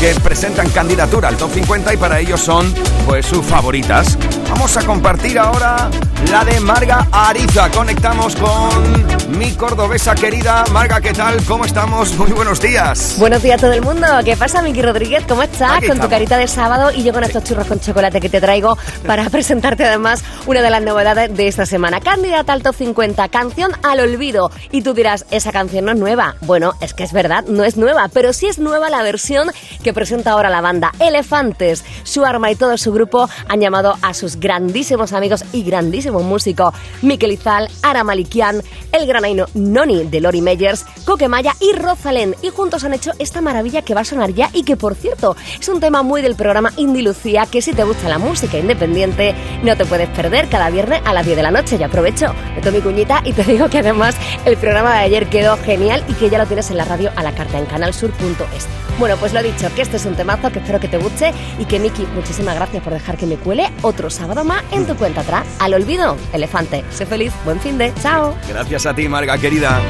que 0.00 0.14
presentan 0.20 0.68
candidatura 0.70 1.28
al 1.28 1.36
top 1.36 1.52
50 1.52 1.94
y 1.94 1.96
para 1.96 2.20
ellos 2.20 2.40
son 2.40 2.72
pues 3.06 3.26
sus 3.26 3.44
favoritas. 3.44 4.16
Vamos 4.48 4.76
a 4.76 4.82
compartir 4.82 5.38
ahora 5.38 5.90
la 6.30 6.44
de 6.44 6.60
Marga 6.60 7.06
Ariza. 7.12 7.70
Conectamos 7.70 8.36
con 8.36 9.38
mi 9.38 9.52
cordobesa 9.52 10.14
querida. 10.14 10.64
Marga, 10.72 11.00
¿qué 11.00 11.12
tal? 11.12 11.42
¿Cómo 11.44 11.64
estamos? 11.64 12.16
Muy 12.16 12.32
buenos 12.32 12.60
días. 12.60 13.16
Buenos 13.18 13.42
días 13.42 13.58
a 13.58 13.60
todo 13.62 13.72
el 13.72 13.82
mundo. 13.82 14.06
¿Qué 14.24 14.36
pasa, 14.36 14.62
Miki 14.62 14.82
Rodríguez? 14.82 15.24
¿Cómo 15.28 15.42
estás? 15.42 15.80
con 15.86 15.98
tu 15.98 16.08
carita 16.08 16.36
de 16.36 16.46
sábado 16.46 16.90
y 16.94 17.02
yo 17.02 17.12
con 17.12 17.24
estos 17.24 17.44
churros 17.44 17.66
con 17.66 17.80
chocolate 17.80 18.20
que 18.20 18.28
te 18.28 18.40
traigo 18.40 18.76
para 19.06 19.28
presentarte 19.30 19.84
además 19.84 20.22
una 20.46 20.62
de 20.62 20.70
las 20.70 20.82
novedades 20.82 21.34
de 21.34 21.48
esta 21.48 21.66
semana. 21.66 22.00
Candidata 22.00 22.52
al 22.52 22.62
top 22.62 22.74
50, 22.74 23.28
canción 23.28 23.72
al 23.82 24.00
olvido. 24.00 24.50
Y 24.70 24.82
tú 24.82 24.94
dirás, 24.94 25.26
esa 25.30 25.52
canción 25.52 25.84
no 25.86 25.92
es 25.92 25.98
nueva. 25.98 26.36
Bueno, 26.42 26.74
es 26.80 26.94
que 26.94 26.99
es 27.02 27.12
verdad, 27.12 27.44
no 27.46 27.64
es 27.64 27.76
nueva, 27.76 28.08
pero 28.12 28.32
sí 28.32 28.46
es 28.46 28.58
nueva 28.58 28.90
la 28.90 29.02
versión 29.02 29.50
que 29.82 29.92
presenta 29.92 30.32
ahora 30.32 30.50
la 30.50 30.60
banda 30.60 30.92
Elefantes. 30.98 31.84
Su 32.02 32.24
arma 32.24 32.50
y 32.50 32.56
todo 32.56 32.76
su 32.76 32.92
grupo 32.92 33.28
han 33.48 33.60
llamado 33.60 33.96
a 34.02 34.14
sus 34.14 34.36
grandísimos 34.36 35.12
amigos 35.12 35.44
y 35.52 35.62
grandísimos 35.62 36.22
músicos 36.22 36.74
Miquel 37.02 37.32
Izal, 37.32 37.68
Ara 37.82 38.04
Malikian, 38.04 38.62
el 38.92 39.06
granaino 39.06 39.46
Noni 39.54 40.04
de 40.04 40.20
Lori 40.20 40.40
Meyers, 40.40 40.84
Coquemaya 41.04 41.54
y 41.60 41.72
Rosalén. 41.72 42.34
Y 42.42 42.50
juntos 42.50 42.84
han 42.84 42.94
hecho 42.94 43.12
esta 43.18 43.40
maravilla 43.40 43.82
que 43.82 43.94
va 43.94 44.02
a 44.02 44.04
sonar 44.04 44.32
ya 44.34 44.50
y 44.52 44.64
que, 44.64 44.76
por 44.76 44.94
cierto, 44.94 45.36
es 45.58 45.68
un 45.68 45.80
tema 45.80 46.02
muy 46.02 46.22
del 46.22 46.36
programa 46.36 46.72
Indie 46.76 47.02
Lucía 47.02 47.46
que 47.50 47.62
si 47.62 47.72
te 47.72 47.84
gusta 47.84 48.08
la 48.08 48.18
música 48.18 48.58
independiente 48.58 49.34
no 49.62 49.76
te 49.76 49.84
puedes 49.84 50.08
perder 50.10 50.48
cada 50.48 50.70
viernes 50.70 51.00
a 51.04 51.12
las 51.12 51.24
10 51.24 51.36
de 51.36 51.42
la 51.42 51.50
noche. 51.50 51.76
Y 51.78 51.82
aprovecho, 51.82 52.34
meto 52.54 52.72
mi 52.72 52.80
cuñita 52.80 53.22
y 53.24 53.32
te 53.32 53.44
digo 53.44 53.68
que 53.68 53.78
además 53.78 54.16
el 54.44 54.56
programa 54.56 54.94
de 54.94 55.00
ayer 55.00 55.28
quedó 55.28 55.56
genial 55.56 56.04
y 56.08 56.14
que 56.14 56.30
ya 56.30 56.38
lo 56.38 56.46
tienes 56.46 56.70
en 56.70 56.76
la 56.76 56.84
radio 56.90 57.12
a 57.16 57.22
la 57.22 57.32
carta 57.32 57.58
en 57.58 57.66
canalsur.es. 57.66 58.66
Bueno, 58.98 59.16
pues 59.16 59.32
lo 59.32 59.42
dicho, 59.42 59.72
que 59.74 59.82
este 59.82 59.96
es 59.96 60.04
un 60.04 60.14
temazo 60.14 60.50
que 60.50 60.58
espero 60.58 60.80
que 60.80 60.88
te 60.88 60.98
guste 60.98 61.32
y 61.58 61.64
que 61.64 61.78
Miki, 61.78 62.04
muchísimas 62.14 62.56
gracias 62.56 62.82
por 62.82 62.92
dejar 62.92 63.16
que 63.16 63.26
me 63.26 63.36
cuele 63.36 63.70
otro 63.82 64.10
sábado 64.10 64.44
más 64.44 64.62
en 64.72 64.86
tu 64.86 64.96
cuenta 64.96 65.20
atrás. 65.22 65.46
Al 65.60 65.74
olvido, 65.74 66.16
elefante. 66.32 66.84
Sé 66.90 67.06
feliz, 67.06 67.32
buen 67.44 67.60
fin 67.60 67.78
de. 67.78 67.94
Chao. 68.02 68.34
Gracias 68.48 68.86
a 68.86 68.94
ti, 68.94 69.08
Marga 69.08 69.38
querida. 69.38 69.80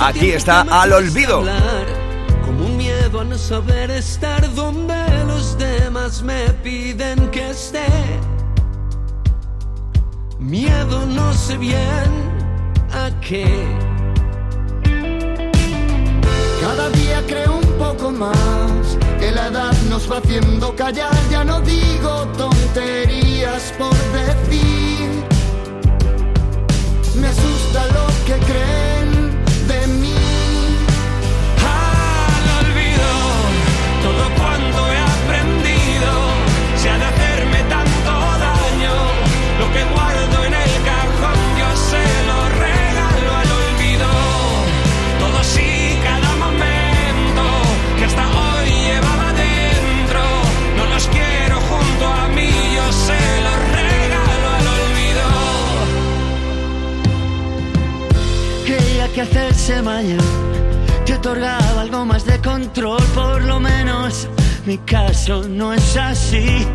Aquí 0.00 0.30
está 0.30 0.62
Al 0.62 0.92
olvido. 0.92 1.44
Como 2.44 2.64
un 2.66 2.76
miedo 2.76 3.20
a 3.20 3.24
no 3.24 3.36
saber 3.36 3.90
estar 3.90 4.52
donde 4.54 4.94
los 5.26 5.56
demás 5.58 6.22
me 6.22 6.48
piden 6.64 7.30
que 7.30 7.50
esté. 7.50 7.86
Miedo 10.38 11.06
no 11.06 11.32
sé 11.34 11.56
bien 11.56 12.10
a 12.92 13.10
qué. 13.20 13.46
Cada 16.82 16.96
día 16.96 17.22
creo 17.28 17.58
un 17.58 17.78
poco 17.78 18.10
más 18.10 18.98
que 19.20 19.30
la 19.30 19.46
edad 19.46 19.72
nos 19.88 20.10
va 20.10 20.18
haciendo 20.18 20.74
callar. 20.74 21.14
Ya 21.30 21.44
no 21.44 21.60
digo 21.60 22.26
tonterías 22.36 23.72
por 23.78 23.94
decir. 24.10 25.08
Me 27.20 27.28
asusta 27.28 27.86
lo 27.86 28.06
que 28.26 28.36
creen 28.46 29.01
caso 65.22 65.48
no 65.48 65.72
es 65.72 65.96
así. 65.96 66.66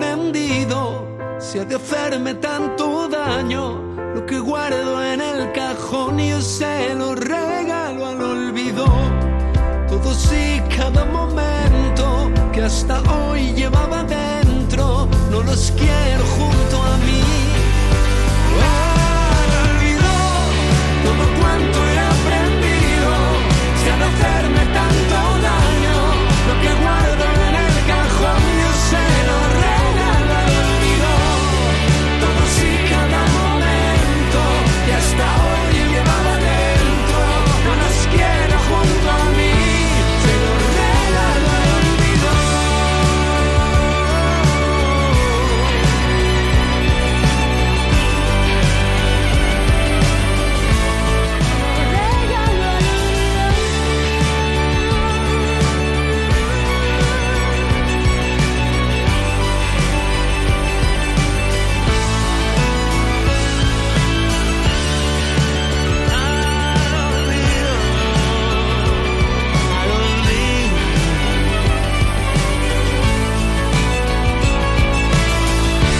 aprendido, 0.00 1.06
si 1.38 1.58
ha 1.58 1.64
de 1.64 1.76
hacerme 1.76 2.34
tanto 2.34 3.06
daño, 3.08 3.82
lo 4.14 4.24
que 4.24 4.38
guardo 4.38 5.02
en 5.04 5.20
el 5.20 5.52
cajón 5.52 6.18
yo 6.18 6.40
se 6.40 6.94
lo 6.94 7.14
regalo 7.14 8.06
al 8.06 8.22
olvido. 8.22 8.86
Todos 9.88 10.32
y 10.32 10.60
cada 10.74 11.04
momento 11.04 12.30
que 12.52 12.62
hasta 12.62 13.02
hoy 13.12 13.52
llevaba 13.52 14.02
dentro, 14.04 15.06
no 15.30 15.42
los 15.42 15.70
quiero 15.72 16.24
junto 16.38 16.82
a 16.82 16.96
mí. 17.06 17.22
El 19.42 19.52
olvido, 19.68 20.12
todo 21.04 21.24
cuanto 21.40 21.89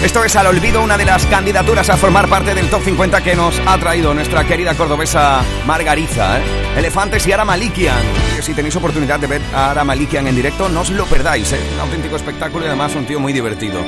Esto 0.02 0.24
es 0.24 0.34
al 0.34 0.46
olvido 0.46 0.82
una 0.82 0.96
de 0.96 1.04
las 1.04 1.26
candidaturas 1.26 1.90
a 1.90 1.96
formar 1.98 2.26
parte 2.26 2.54
del 2.54 2.70
top 2.70 2.82
50 2.82 3.22
que 3.22 3.36
nos 3.36 3.60
ha 3.66 3.76
traído 3.76 4.14
nuestra 4.14 4.44
querida 4.44 4.74
cordobesa 4.74 5.42
Margariza. 5.66 6.38
¿eh? 6.38 6.42
Elefantes 6.78 7.26
y 7.26 7.32
Ara 7.32 7.44
Malikian. 7.44 8.02
Si 8.40 8.54
tenéis 8.54 8.76
oportunidad 8.76 9.20
de 9.20 9.26
ver 9.26 9.42
a 9.54 9.72
Ara 9.72 9.84
Malikian 9.84 10.26
en 10.26 10.36
directo, 10.36 10.70
no 10.70 10.80
os 10.80 10.90
lo 10.90 11.04
perdáis. 11.04 11.52
¿eh? 11.52 11.60
Un 11.74 11.80
auténtico 11.80 12.16
espectáculo 12.16 12.64
y 12.64 12.68
además 12.68 12.94
un 12.94 13.04
tío 13.04 13.20
muy 13.20 13.34
divertido. 13.34 13.78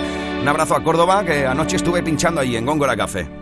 Un 0.43 0.47
abrazo 0.47 0.77
a 0.77 0.85
Córdoba, 0.85 1.25
que 1.25 1.47
anoche 1.47 1.77
estuve 1.77 2.03
pinchando 2.03 2.43
allí 2.43 2.57
en 2.57 2.67
Góngora 2.67 2.95
Café. 2.95 3.41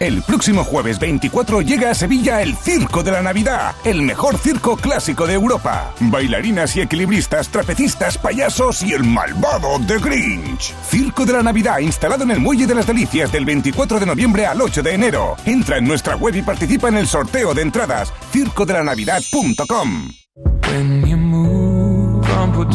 El 0.00 0.22
próximo 0.22 0.62
jueves 0.62 1.00
24 1.00 1.60
llega 1.62 1.90
a 1.90 1.94
Sevilla 1.94 2.40
el 2.40 2.56
Circo 2.56 3.02
de 3.02 3.10
la 3.10 3.20
Navidad, 3.20 3.74
el 3.84 4.02
mejor 4.02 4.38
circo 4.38 4.76
clásico 4.76 5.26
de 5.26 5.34
Europa. 5.34 5.92
Bailarinas 5.98 6.76
y 6.76 6.82
equilibristas, 6.82 7.48
trapecistas, 7.48 8.16
payasos 8.16 8.84
y 8.84 8.92
el 8.92 9.02
malvado 9.02 9.80
The 9.88 9.98
Grinch. 9.98 10.72
Circo 10.88 11.26
de 11.26 11.32
la 11.32 11.42
Navidad 11.42 11.78
instalado 11.80 12.22
en 12.22 12.30
el 12.30 12.38
Muelle 12.38 12.68
de 12.68 12.76
las 12.76 12.86
Delicias 12.86 13.32
del 13.32 13.44
24 13.44 13.98
de 13.98 14.06
noviembre 14.06 14.46
al 14.46 14.60
8 14.60 14.84
de 14.84 14.94
enero. 14.94 15.36
Entra 15.44 15.78
en 15.78 15.88
nuestra 15.88 16.14
web 16.14 16.36
y 16.36 16.42
participa 16.42 16.88
en 16.88 16.98
el 16.98 17.08
sorteo 17.08 17.52
de 17.52 17.62
entradas 17.62 18.12
circodelannavidad.com. 18.30 20.12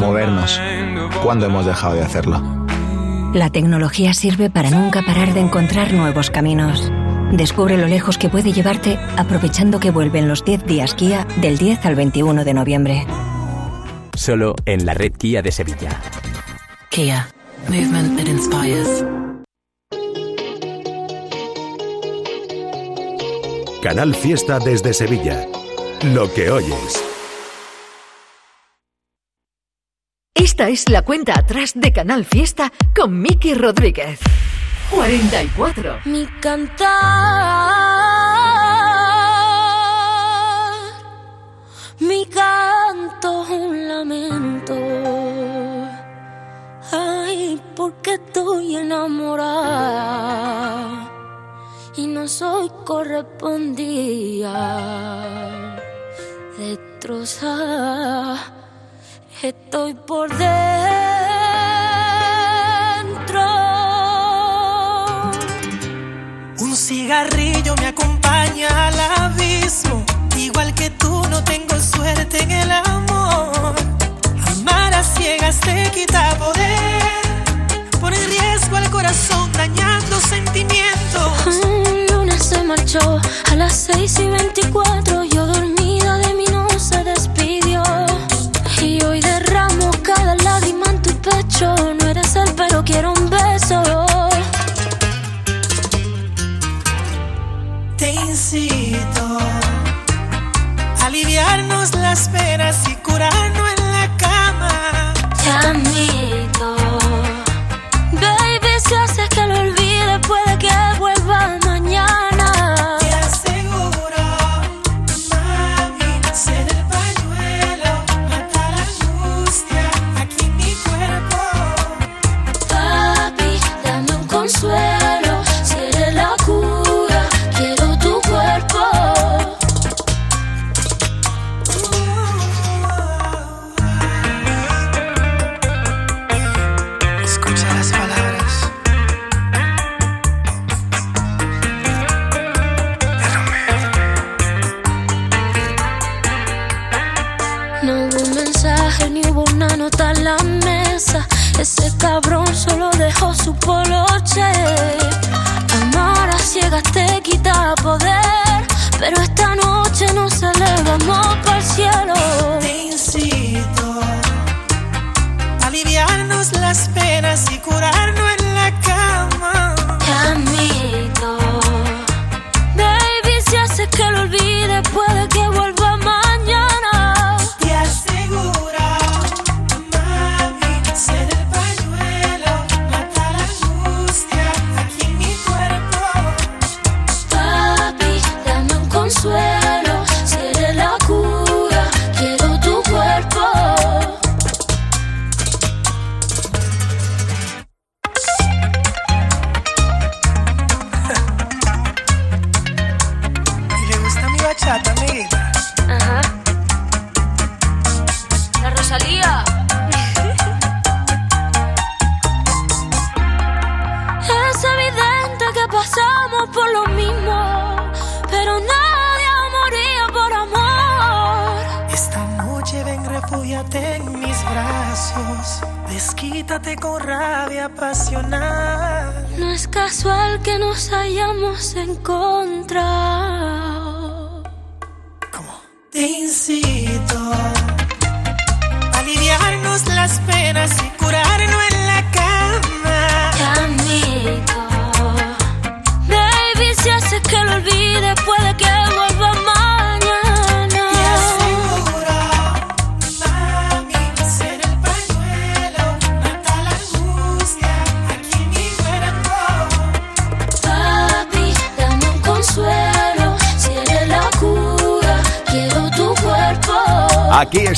Movernos. 0.01 0.59
¿Cuándo 1.23 1.45
hemos 1.45 1.65
dejado 1.65 1.95
de 1.95 2.01
hacerlo? 2.01 2.65
La 3.33 3.49
tecnología 3.49 4.13
sirve 4.13 4.49
para 4.49 4.69
nunca 4.69 5.01
parar 5.01 5.33
de 5.33 5.39
encontrar 5.39 5.93
nuevos 5.93 6.29
caminos. 6.29 6.91
Descubre 7.31 7.77
lo 7.77 7.87
lejos 7.87 8.17
que 8.17 8.29
puede 8.29 8.51
llevarte 8.51 8.99
aprovechando 9.17 9.79
que 9.79 9.91
vuelven 9.91 10.27
los 10.27 10.43
10 10.45 10.65
días 10.65 10.93
Kia 10.93 11.25
del 11.37 11.57
10 11.57 11.85
al 11.85 11.95
21 11.95 12.43
de 12.43 12.53
noviembre. 12.53 13.05
Solo 14.15 14.55
en 14.65 14.85
la 14.85 14.93
red 14.93 15.13
Kia 15.13 15.41
de 15.41 15.51
Sevilla. 15.51 16.01
Kia. 16.89 17.27
Movement 17.69 18.17
that 18.17 18.27
inspires. 18.27 19.03
Canal 23.81 24.15
Fiesta 24.15 24.59
desde 24.59 24.93
Sevilla. 24.93 25.45
Lo 26.13 26.33
que 26.33 26.49
oyes. 26.49 27.03
Esta 30.35 30.69
es 30.69 30.87
la 30.87 31.01
cuenta 31.01 31.37
atrás 31.37 31.73
de 31.75 31.91
Canal 31.91 32.25
Fiesta 32.25 32.71
con 32.95 33.19
Miki 33.21 33.53
Rodríguez. 33.53 34.19
44. 34.95 36.01
Mi 36.05 36.25
cantar, 36.39 36.93
mi 41.99 42.25
canto 42.27 43.43
es 43.43 43.49
un 43.49 43.87
lamento. 43.87 44.75
Ay, 46.91 47.61
porque 47.75 48.13
estoy 48.13 48.75
enamorada 48.75 50.13
y 51.95 52.07
no 52.07 52.27
soy 52.27 52.69
correspondida. 52.85 54.55
Destrozada, 56.57 58.37
estoy 59.41 59.95
por 59.95 60.29
dentro. 60.29 61.02
Un 66.59 66.75
cigarrillo 66.75 67.75
me 67.77 67.87
acompaña 67.87 68.87
al 68.87 68.99
abismo. 68.99 70.05
Igual 70.37 70.73
que 70.75 70.89
tú, 70.91 71.23
no 71.29 71.43
tengo 71.43 71.79
suerte 71.79 72.43
en 72.43 72.51
el 72.51 72.71
amor. 72.71 73.75
Amar 74.47 74.93
a 74.93 75.03
ciegas 75.03 75.59
te 75.59 75.89
quita 75.91 76.37
poder. 76.37 77.01
Pone 77.99 78.17
en 78.17 78.29
riesgo 78.29 78.77
al 78.77 78.89
corazón, 78.91 79.51
dañando 79.53 80.19
sentimientos. 80.19 81.31
Un 81.65 82.05
lunes 82.15 82.43
se 82.43 82.63
marchó 82.63 83.19
a 83.51 83.55
las 83.55 83.73
6 83.73 84.19
y 84.19 84.27
24. 84.27 84.52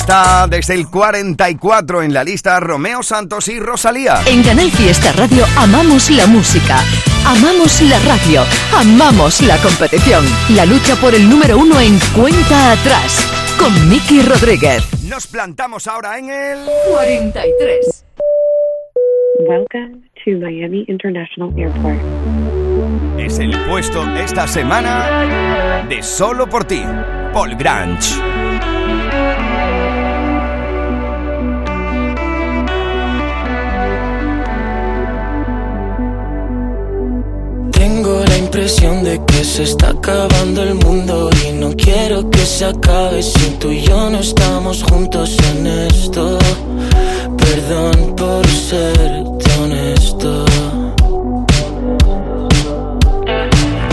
Está 0.06 0.46
desde 0.46 0.74
el 0.74 0.88
44 0.88 2.00
en 2.04 2.14
la 2.14 2.22
lista 2.22 2.60
Romeo 2.60 3.02
Santos 3.02 3.48
y 3.48 3.58
Rosalía. 3.58 4.20
En 4.28 4.40
Canal 4.44 4.70
Fiesta 4.70 5.10
Radio 5.10 5.44
amamos 5.56 6.10
la 6.10 6.28
música, 6.28 6.78
amamos 7.26 7.82
la 7.82 7.98
radio, 7.98 8.42
amamos 8.72 9.40
la 9.40 9.56
competición. 9.56 10.24
La 10.50 10.64
lucha 10.64 10.94
por 11.00 11.12
el 11.12 11.28
número 11.28 11.58
uno 11.58 11.80
en 11.80 11.98
cuenta 12.14 12.70
atrás 12.70 13.26
con 13.58 13.88
Miki 13.88 14.22
Rodríguez. 14.22 14.84
Nos 15.10 15.26
plantamos 15.26 15.88
ahora 15.88 16.18
en 16.18 16.30
el 16.30 16.58
43. 16.92 18.04
Welcome 19.48 20.08
to 20.24 20.30
Miami 20.38 20.84
International 20.86 21.52
Airport. 21.58 21.98
Es 23.18 23.40
el 23.40 23.58
puesto 23.64 24.04
esta 24.14 24.46
semana 24.46 25.84
de 25.88 26.00
Solo 26.00 26.48
por 26.48 26.64
ti, 26.64 26.84
Paul 27.32 27.56
Grange. 27.56 28.35
Impresión 38.56 39.04
de 39.04 39.22
que 39.26 39.44
se 39.44 39.64
está 39.64 39.90
acabando 39.90 40.62
el 40.62 40.76
mundo 40.76 41.28
y 41.46 41.52
no 41.52 41.76
quiero 41.76 42.30
que 42.30 42.38
se 42.38 42.64
acabe 42.64 43.22
si 43.22 43.50
tú 43.60 43.70
y 43.70 43.82
yo 43.82 44.08
no 44.08 44.20
estamos 44.20 44.82
juntos 44.82 45.36
en 45.50 45.66
esto. 45.66 46.38
Perdón 47.36 48.16
por 48.16 48.46
serte 48.48 49.50
honesto. 49.60 50.46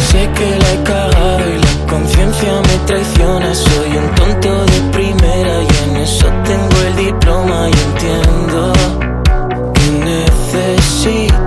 Sé 0.10 0.30
que 0.38 0.50
la 0.62 0.74
he 0.74 0.84
cagado 0.84 1.44
y 1.54 1.58
la 1.60 1.92
conciencia 1.92 2.54
me 2.62 2.78
traiciona. 2.88 3.54
Soy 3.54 3.98
un 3.98 4.16
tonto 4.16 4.66
de 4.66 4.80
primera 4.94 5.56
y 5.62 5.90
en 5.90 5.98
eso 5.98 6.28
tengo 6.46 6.78
el 6.88 6.96
diploma 7.06 7.68
y 7.68 7.76
entiendo 7.90 8.74
que 9.74 9.88
necesitas 10.06 11.43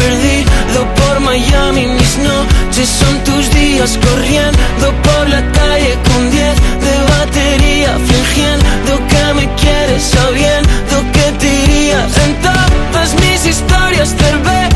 perdido 0.00 0.78
por 1.00 1.20
Miami. 1.20 1.86
Mis 1.86 2.18
noches 2.18 2.88
son 2.88 3.14
tus 3.24 3.44
días 3.54 3.98
corriendo 4.06 4.86
por 5.06 5.28
la 5.28 5.42
calle 5.52 5.92
con 6.08 6.30
10 6.30 6.54
de 6.86 6.94
batería, 7.14 7.90
fingiendo 8.10 8.94
que 9.10 9.24
me 9.38 9.46
quieres, 9.60 10.02
sabiendo 10.02 10.96
que 11.14 11.26
te 11.40 11.48
irías 11.64 12.12
en 12.24 12.32
todas 12.46 13.10
mis 13.22 13.46
historias, 13.46 14.14
con 14.20 14.75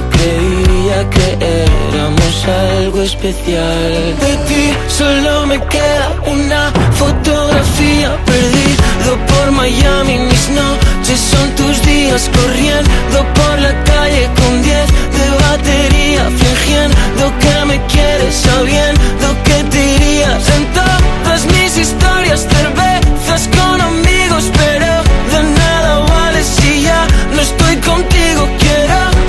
creía 0.00 1.10
que 1.10 1.26
éramos 1.40 2.34
algo 2.46 3.02
especial. 3.02 4.16
De 4.20 4.36
ti 4.48 4.72
solo 4.88 5.46
me 5.46 5.58
queda 5.66 6.08
una 6.26 6.72
fotografía 6.92 8.16
perdido 8.24 9.10
por 9.30 9.52
Miami. 9.52 10.18
Mis 10.30 10.48
noches 10.50 11.20
son 11.32 11.50
tus 11.56 11.82
días 11.82 12.30
corriendo 12.38 13.18
por 13.34 13.58
la 13.60 13.74
calle 13.84 14.30
con 14.38 14.62
10 14.62 14.86
de 15.18 15.26
batería, 15.46 16.22
fingiendo 16.40 17.24
que 17.42 17.64
me 17.66 17.78
quieres, 17.86 18.34
sabiendo 18.34 19.26
que 19.44 19.64
te 19.70 19.80
irías 19.96 20.48
en 20.56 20.64
todas 20.72 21.44
mis 21.54 21.76
historias, 21.76 22.46
cervezas 22.54 23.48
con 23.56 23.80
amigos, 23.80 24.44
pero 24.60 24.92
de 25.32 25.42
nada 25.60 25.98
vale 25.98 26.42
si 26.42 26.82
ya 26.82 27.06
no 27.34 27.40
estoy 27.40 27.76
contigo. 27.76 28.48
Quiero 28.58 29.21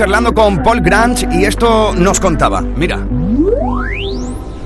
charlando 0.00 0.32
con 0.32 0.62
Paul 0.62 0.80
Grange 0.80 1.28
y 1.30 1.44
esto 1.44 1.92
nos 1.94 2.18
contaba. 2.20 2.62
Mira. 2.62 3.06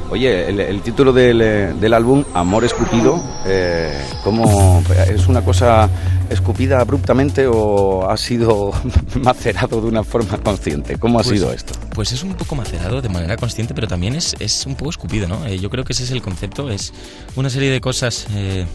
Oye, 0.08 0.48
el, 0.48 0.60
el 0.60 0.80
título 0.80 1.12
del, 1.12 1.40
eh, 1.42 1.74
del 1.80 1.92
álbum, 1.92 2.22
Amor 2.34 2.62
Escupido, 2.64 3.20
eh, 3.44 4.00
¿cómo, 4.22 4.80
¿es 5.12 5.26
una 5.26 5.42
cosa 5.44 5.90
escupida 6.30 6.78
abruptamente 6.78 7.48
o 7.48 8.08
ha 8.08 8.16
sido 8.16 8.70
macerado 9.24 9.80
de 9.80 9.88
una 9.88 10.04
forma 10.04 10.38
consciente? 10.38 10.98
¿Cómo 10.98 11.18
ha 11.18 11.24
Pues- 11.24 11.36
sido 11.40 11.52
esto? 11.52 11.74
Pues 11.92 12.12
es 12.12 12.22
un 12.22 12.34
poco 12.34 12.54
macerado 12.54 13.02
de 13.02 13.08
manera 13.08 13.36
consciente, 13.36 13.74
pero 13.74 13.88
también 13.88 14.14
es, 14.14 14.36
es 14.38 14.64
un 14.66 14.76
poco 14.76 14.90
escupido, 14.90 15.26
¿no? 15.26 15.44
Eh, 15.46 15.58
yo 15.58 15.68
creo 15.68 15.82
que 15.82 15.94
ese 15.94 16.04
es 16.04 16.12
el 16.12 16.22
concepto, 16.22 16.70
es 16.70 16.92
una 17.34 17.50
serie 17.50 17.72
de 17.72 17.80
cosas 17.80 18.28
eh, 18.36 18.66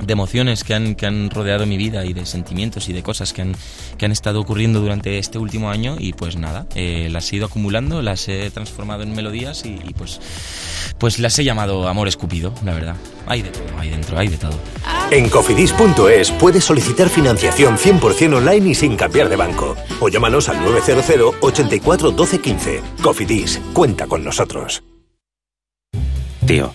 de 0.00 0.12
emociones 0.12 0.64
que 0.64 0.74
han, 0.74 0.94
que 0.94 1.06
han 1.06 1.30
rodeado 1.30 1.66
mi 1.66 1.76
vida 1.76 2.04
y 2.04 2.12
de 2.12 2.26
sentimientos 2.26 2.88
y 2.88 2.92
de 2.92 3.02
cosas 3.02 3.32
que 3.32 3.42
han, 3.42 3.54
que 3.98 4.04
han 4.06 4.12
estado 4.12 4.40
ocurriendo 4.40 4.80
durante 4.80 5.18
este 5.18 5.38
último 5.38 5.70
año 5.70 5.96
y 5.98 6.12
pues 6.12 6.36
nada, 6.36 6.66
eh, 6.74 7.08
las 7.10 7.32
he 7.32 7.36
ido 7.36 7.46
acumulando, 7.46 8.02
las 8.02 8.28
he 8.28 8.50
transformado 8.50 9.02
en 9.02 9.14
melodías 9.14 9.64
y, 9.64 9.80
y, 9.84 9.94
pues, 9.96 10.20
pues 10.98 11.18
las 11.18 11.38
he 11.38 11.44
llamado 11.44 11.88
Amor 11.88 12.08
Escupido, 12.08 12.54
la 12.64 12.74
verdad. 12.74 12.96
Hay 13.26 13.42
de 13.42 13.50
todo, 13.50 13.64
hay 13.78 13.90
dentro, 13.90 14.18
hay 14.18 14.28
de 14.28 14.36
todo. 14.36 14.58
En 15.10 15.28
cofidis.es 15.28 16.30
puedes 16.32 16.64
solicitar 16.64 17.08
financiación 17.08 17.76
100% 17.76 18.36
online 18.36 18.70
y 18.70 18.74
sin 18.74 18.96
cambiar 18.96 19.28
de 19.28 19.36
banco. 19.36 19.76
O 20.00 20.08
llámanos 20.08 20.48
al 20.48 20.62
900 20.62 21.34
84 21.40 22.10
12 22.10 22.40
15. 22.40 22.82
Cofidis, 23.02 23.60
cuenta 23.72 24.06
con 24.06 24.24
nosotros. 24.24 24.82
Tío, 26.46 26.74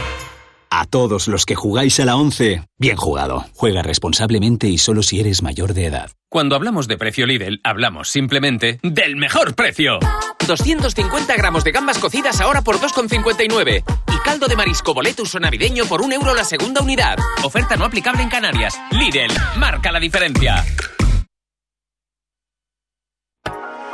A 0.73 0.85
todos 0.85 1.27
los 1.27 1.45
que 1.45 1.53
jugáis 1.53 1.99
a 1.99 2.05
la 2.05 2.15
11, 2.15 2.63
bien 2.77 2.95
jugado. 2.95 3.45
Juega 3.55 3.83
responsablemente 3.83 4.67
y 4.67 4.77
solo 4.77 5.03
si 5.03 5.19
eres 5.19 5.43
mayor 5.43 5.73
de 5.73 5.87
edad. 5.87 6.11
Cuando 6.29 6.55
hablamos 6.55 6.87
de 6.87 6.97
precio 6.97 7.25
Lidl, 7.25 7.59
hablamos 7.65 8.09
simplemente 8.09 8.79
del 8.81 9.17
mejor 9.17 9.53
precio. 9.53 9.99
250 10.47 11.35
gramos 11.35 11.65
de 11.65 11.73
gambas 11.73 11.99
cocidas 11.99 12.39
ahora 12.39 12.61
por 12.61 12.77
2,59. 12.77 13.83
Y 14.13 14.17
caldo 14.23 14.47
de 14.47 14.55
marisco 14.55 14.93
boletus 14.93 15.35
o 15.35 15.41
navideño 15.41 15.83
por 15.87 16.01
un 16.01 16.13
euro 16.13 16.33
la 16.33 16.45
segunda 16.45 16.81
unidad. 16.81 17.17
Oferta 17.43 17.75
no 17.75 17.83
aplicable 17.83 18.23
en 18.23 18.29
Canarias. 18.29 18.79
Lidl, 18.91 19.33
marca 19.57 19.91
la 19.91 19.99
diferencia. 19.99 20.63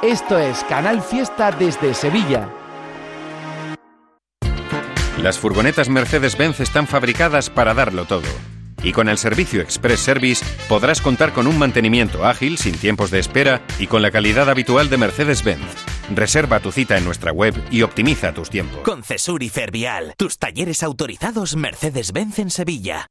Esto 0.03 0.38
es 0.38 0.63
Canal 0.65 1.01
Fiesta 1.01 1.49
desde 1.49 1.95
Sevilla. 1.95 2.51
Las 5.22 5.39
furgonetas 5.39 5.89
Mercedes-Benz 5.89 6.59
están 6.59 6.86
fabricadas 6.88 7.49
para 7.49 7.74
darlo 7.74 8.05
todo. 8.05 8.28
Y 8.84 8.91
con 8.91 9.09
el 9.09 9.18
servicio 9.18 9.61
Express 9.61 9.99
Service 9.99 10.45
podrás 10.70 11.01
contar 11.01 11.34
con 11.34 11.47
un 11.47 11.57
mantenimiento 11.57 12.26
ágil, 12.26 12.59
sin 12.59 12.78
tiempos 12.78 13.09
de 13.09 13.20
espera 13.20 13.63
y 13.80 13.88
con 13.88 14.03
la 14.03 14.11
calidad 14.11 14.47
habitual 14.47 14.89
de 14.89 14.97
Mercedes-Benz. 14.97 15.65
Reserva 16.13 16.59
tu 16.59 16.72
cita 16.72 16.97
en 16.97 17.03
nuestra 17.03 17.32
web 17.32 17.55
y 17.72 17.82
optimiza 17.82 18.32
tus 18.34 18.51
tiempos. 18.51 18.82
Con 18.82 19.03
Cesur 19.03 19.41
y 19.41 19.49
Fervial, 19.49 20.13
tus 20.18 20.38
talleres 20.38 20.84
autorizados 20.84 21.55
Mercedes-Benz 21.55 22.38
en 22.38 22.51
Sevilla. 22.51 23.07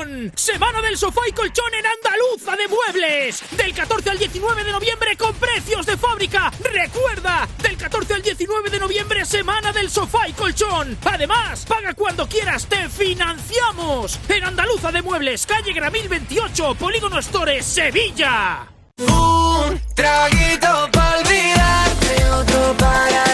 Semana 0.00 0.80
del 0.80 0.96
sofá 0.96 1.20
y 1.28 1.32
colchón 1.32 1.74
en 1.74 1.84
Andaluza 1.84 2.56
de 2.56 2.68
Muebles. 2.68 3.42
Del 3.50 3.74
14 3.74 4.08
al 4.08 4.18
19 4.18 4.64
de 4.64 4.72
noviembre 4.72 5.14
con 5.18 5.34
precios 5.34 5.84
de 5.84 5.98
fábrica. 5.98 6.50
Recuerda, 6.72 7.46
del 7.62 7.76
14 7.76 8.14
al 8.14 8.22
19 8.22 8.70
de 8.70 8.78
noviembre, 8.78 9.26
semana 9.26 9.72
del 9.72 9.90
sofá 9.90 10.26
y 10.26 10.32
colchón. 10.32 10.96
Además, 11.04 11.66
paga 11.66 11.92
cuando 11.92 12.26
quieras, 12.26 12.66
te 12.66 12.88
financiamos. 12.88 14.18
En 14.30 14.44
Andaluza 14.44 14.90
de 14.90 15.02
Muebles, 15.02 15.44
calle 15.44 15.74
Gramil 15.74 16.08
28, 16.08 16.76
Polígono 16.76 17.18
Store, 17.18 17.62
Sevilla. 17.62 18.66
Un 18.96 19.80
traguito 19.94 20.88
para 20.92 21.18
olvidarte, 21.18 22.30
otro 22.30 22.74
para 22.78 23.30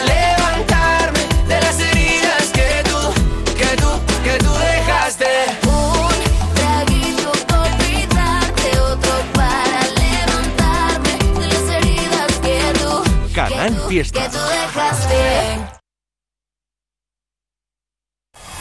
Fiesta. 13.97 14.25
que 14.25 14.29
tú 14.29 14.39
dejaste. 14.45 15.59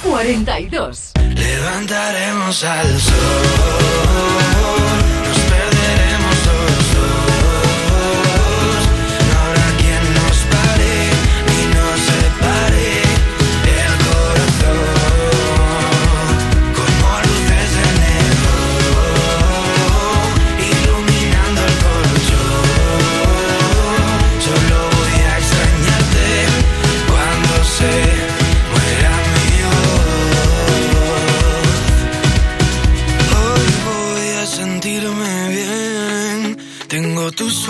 42. 0.02 1.12
Levantaremos 1.36 2.64
al 2.64 3.02
sol, 3.02 4.45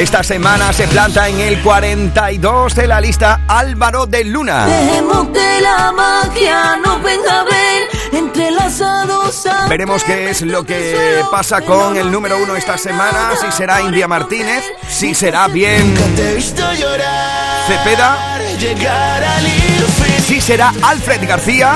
Esta 0.00 0.22
semana 0.22 0.72
se 0.72 0.88
planta 0.88 1.28
en 1.28 1.40
el 1.40 1.60
42 1.60 2.74
de 2.74 2.86
la 2.86 3.02
lista 3.02 3.42
Álvaro 3.46 4.06
de 4.06 4.24
Luna. 4.24 4.64
Dejemos 4.64 5.28
que 5.28 5.60
la 5.60 5.92
magia 5.92 6.78
nos 6.82 7.02
venga 7.02 7.40
a 7.40 7.44
ver 7.44 7.82
entrelazados. 8.10 9.46
Veremos 9.68 10.02
qué 10.02 10.30
es 10.30 10.40
lo 10.40 10.64
que 10.64 11.22
pasa 11.30 11.60
con 11.60 11.98
el 11.98 12.10
número 12.10 12.38
uno 12.38 12.56
esta 12.56 12.78
semana, 12.78 13.32
si 13.38 13.52
será 13.52 13.82
India 13.82 14.08
Martínez, 14.08 14.64
si 14.88 15.14
será 15.14 15.48
bien 15.48 15.94
Cepeda, 17.66 18.38
si 20.24 20.40
será 20.40 20.72
Alfred 20.82 21.28
García 21.28 21.74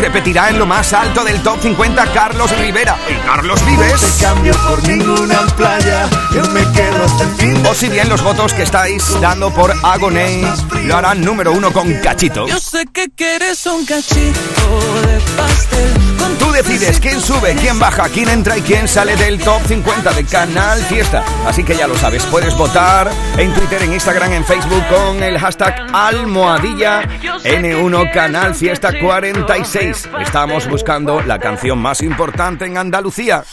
repetirá 0.00 0.48
en 0.48 0.58
lo 0.58 0.66
más 0.66 0.92
alto 0.92 1.24
del 1.24 1.42
top 1.42 1.60
50 1.60 2.12
Carlos 2.12 2.50
Rivera 2.58 2.96
y 3.08 3.14
Carlos 3.26 3.64
Vives. 3.66 4.00
Te 4.00 4.24
cambio 4.24 4.52
por 4.66 4.88
ninguna 4.88 5.46
playa, 5.56 6.08
yo 6.32 6.42
me 6.50 6.62
quedo 6.72 7.04
hasta 7.04 7.24
el 7.24 7.30
fin. 7.36 7.66
O 7.66 7.74
si 7.74 7.88
bien 7.88 8.08
los 8.08 8.22
votos 8.22 8.52
que 8.54 8.62
estáis 8.62 9.20
dando 9.20 9.52
por 9.52 9.72
Agoné 9.82 10.42
lo 10.84 10.96
harán 10.96 11.20
número 11.20 11.52
uno 11.52 11.72
con 11.72 11.92
Cachito. 12.00 12.46
Yo 12.46 12.58
sé 12.58 12.86
que 12.92 13.10
quieres 13.10 13.64
un 13.66 13.84
cachito 13.84 15.00
de 15.02 15.20
pastel. 15.36 16.09
Tú 16.38 16.50
decides 16.52 17.00
quién 17.00 17.20
sube, 17.20 17.54
quién 17.54 17.78
baja, 17.78 18.08
quién 18.08 18.28
entra 18.28 18.56
y 18.56 18.62
quién 18.62 18.88
sale 18.88 19.16
del 19.16 19.38
top 19.38 19.60
50 19.66 20.12
de 20.12 20.24
Canal 20.24 20.80
Fiesta. 20.82 21.24
Así 21.46 21.64
que 21.64 21.76
ya 21.76 21.86
lo 21.86 21.96
sabes, 21.96 22.24
puedes 22.26 22.56
votar 22.56 23.10
en 23.36 23.52
Twitter, 23.54 23.82
en 23.82 23.92
Instagram, 23.92 24.32
en 24.32 24.44
Facebook 24.44 24.82
con 24.88 25.22
el 25.22 25.38
hashtag 25.38 25.86
almohadilla 25.92 27.02
N1 27.44 28.12
Canal 28.12 28.54
Fiesta 28.54 28.92
46. 28.98 30.08
Estamos 30.20 30.68
buscando 30.68 31.20
la 31.22 31.38
canción 31.38 31.78
más 31.78 32.02
importante 32.02 32.64
en 32.66 32.78
Andalucía. 32.78 33.44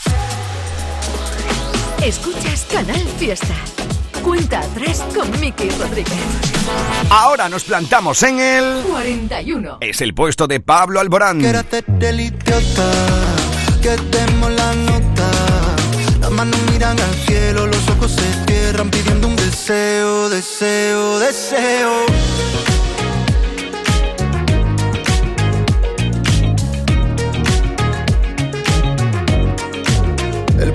Escuchas 2.02 2.66
Canal 2.70 3.04
Fiesta. 3.18 3.54
Cuenta 4.22 4.60
atrás 4.60 5.02
con 5.14 5.40
Miki 5.40 5.70
Rodríguez. 5.70 6.12
Ahora 7.10 7.48
nos 7.48 7.64
plantamos 7.64 8.22
en 8.22 8.40
el... 8.40 8.82
41. 8.88 9.78
Es 9.80 10.00
el 10.00 10.14
puesto 10.14 10.46
de 10.46 10.60
Pablo 10.60 11.00
Alborán. 11.00 11.40
Quiero 11.40 11.60
hacerte 11.60 12.08
el 12.08 12.20
idiota, 12.20 12.92
que 13.80 13.96
demos 13.96 14.50
la 14.52 14.74
nota. 14.74 15.30
Las 16.20 16.30
manos 16.30 16.58
miran 16.70 16.98
al 17.00 17.14
cielo, 17.26 17.66
los 17.66 17.88
ojos 17.88 18.12
se 18.12 18.44
cierran 18.46 18.90
pidiendo 18.90 19.28
un 19.28 19.36
deseo, 19.36 20.28
deseo, 20.28 21.18
deseo. 21.18 22.06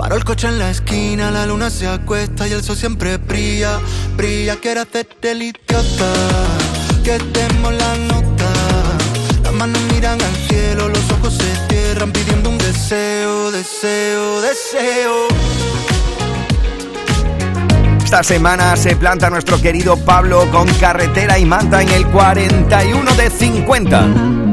Paro 0.00 0.16
el 0.16 0.24
coche 0.24 0.48
en 0.48 0.58
la 0.58 0.70
esquina, 0.70 1.30
la 1.30 1.44
luna 1.44 1.68
se 1.68 1.86
acuesta 1.86 2.48
y 2.48 2.52
el 2.52 2.62
sol 2.62 2.74
siempre 2.74 3.18
brilla, 3.18 3.78
brilla. 4.16 4.56
Quiero 4.56 4.80
hacerte 4.80 5.32
el 5.32 5.42
idiota, 5.42 6.12
que 7.04 7.18
demos 7.18 7.74
la 7.74 7.96
nota. 7.96 8.50
Las 9.42 9.52
manos 9.52 9.78
miran 9.92 10.18
al 10.18 10.34
cielo, 10.48 10.88
los 10.88 11.10
ojos 11.10 11.34
se 11.34 11.68
cierran 11.68 12.12
pidiendo 12.12 12.48
un 12.48 12.56
deseo, 12.56 13.50
deseo, 13.50 14.40
deseo. 14.40 15.28
Esta 18.02 18.22
semana 18.22 18.76
se 18.76 18.96
planta 18.96 19.28
nuestro 19.28 19.60
querido 19.60 19.98
Pablo 19.98 20.50
con 20.50 20.66
carretera 20.80 21.38
y 21.38 21.44
manta 21.44 21.82
en 21.82 21.90
el 21.90 22.06
41 22.06 23.14
de 23.16 23.28
50. 23.28 24.49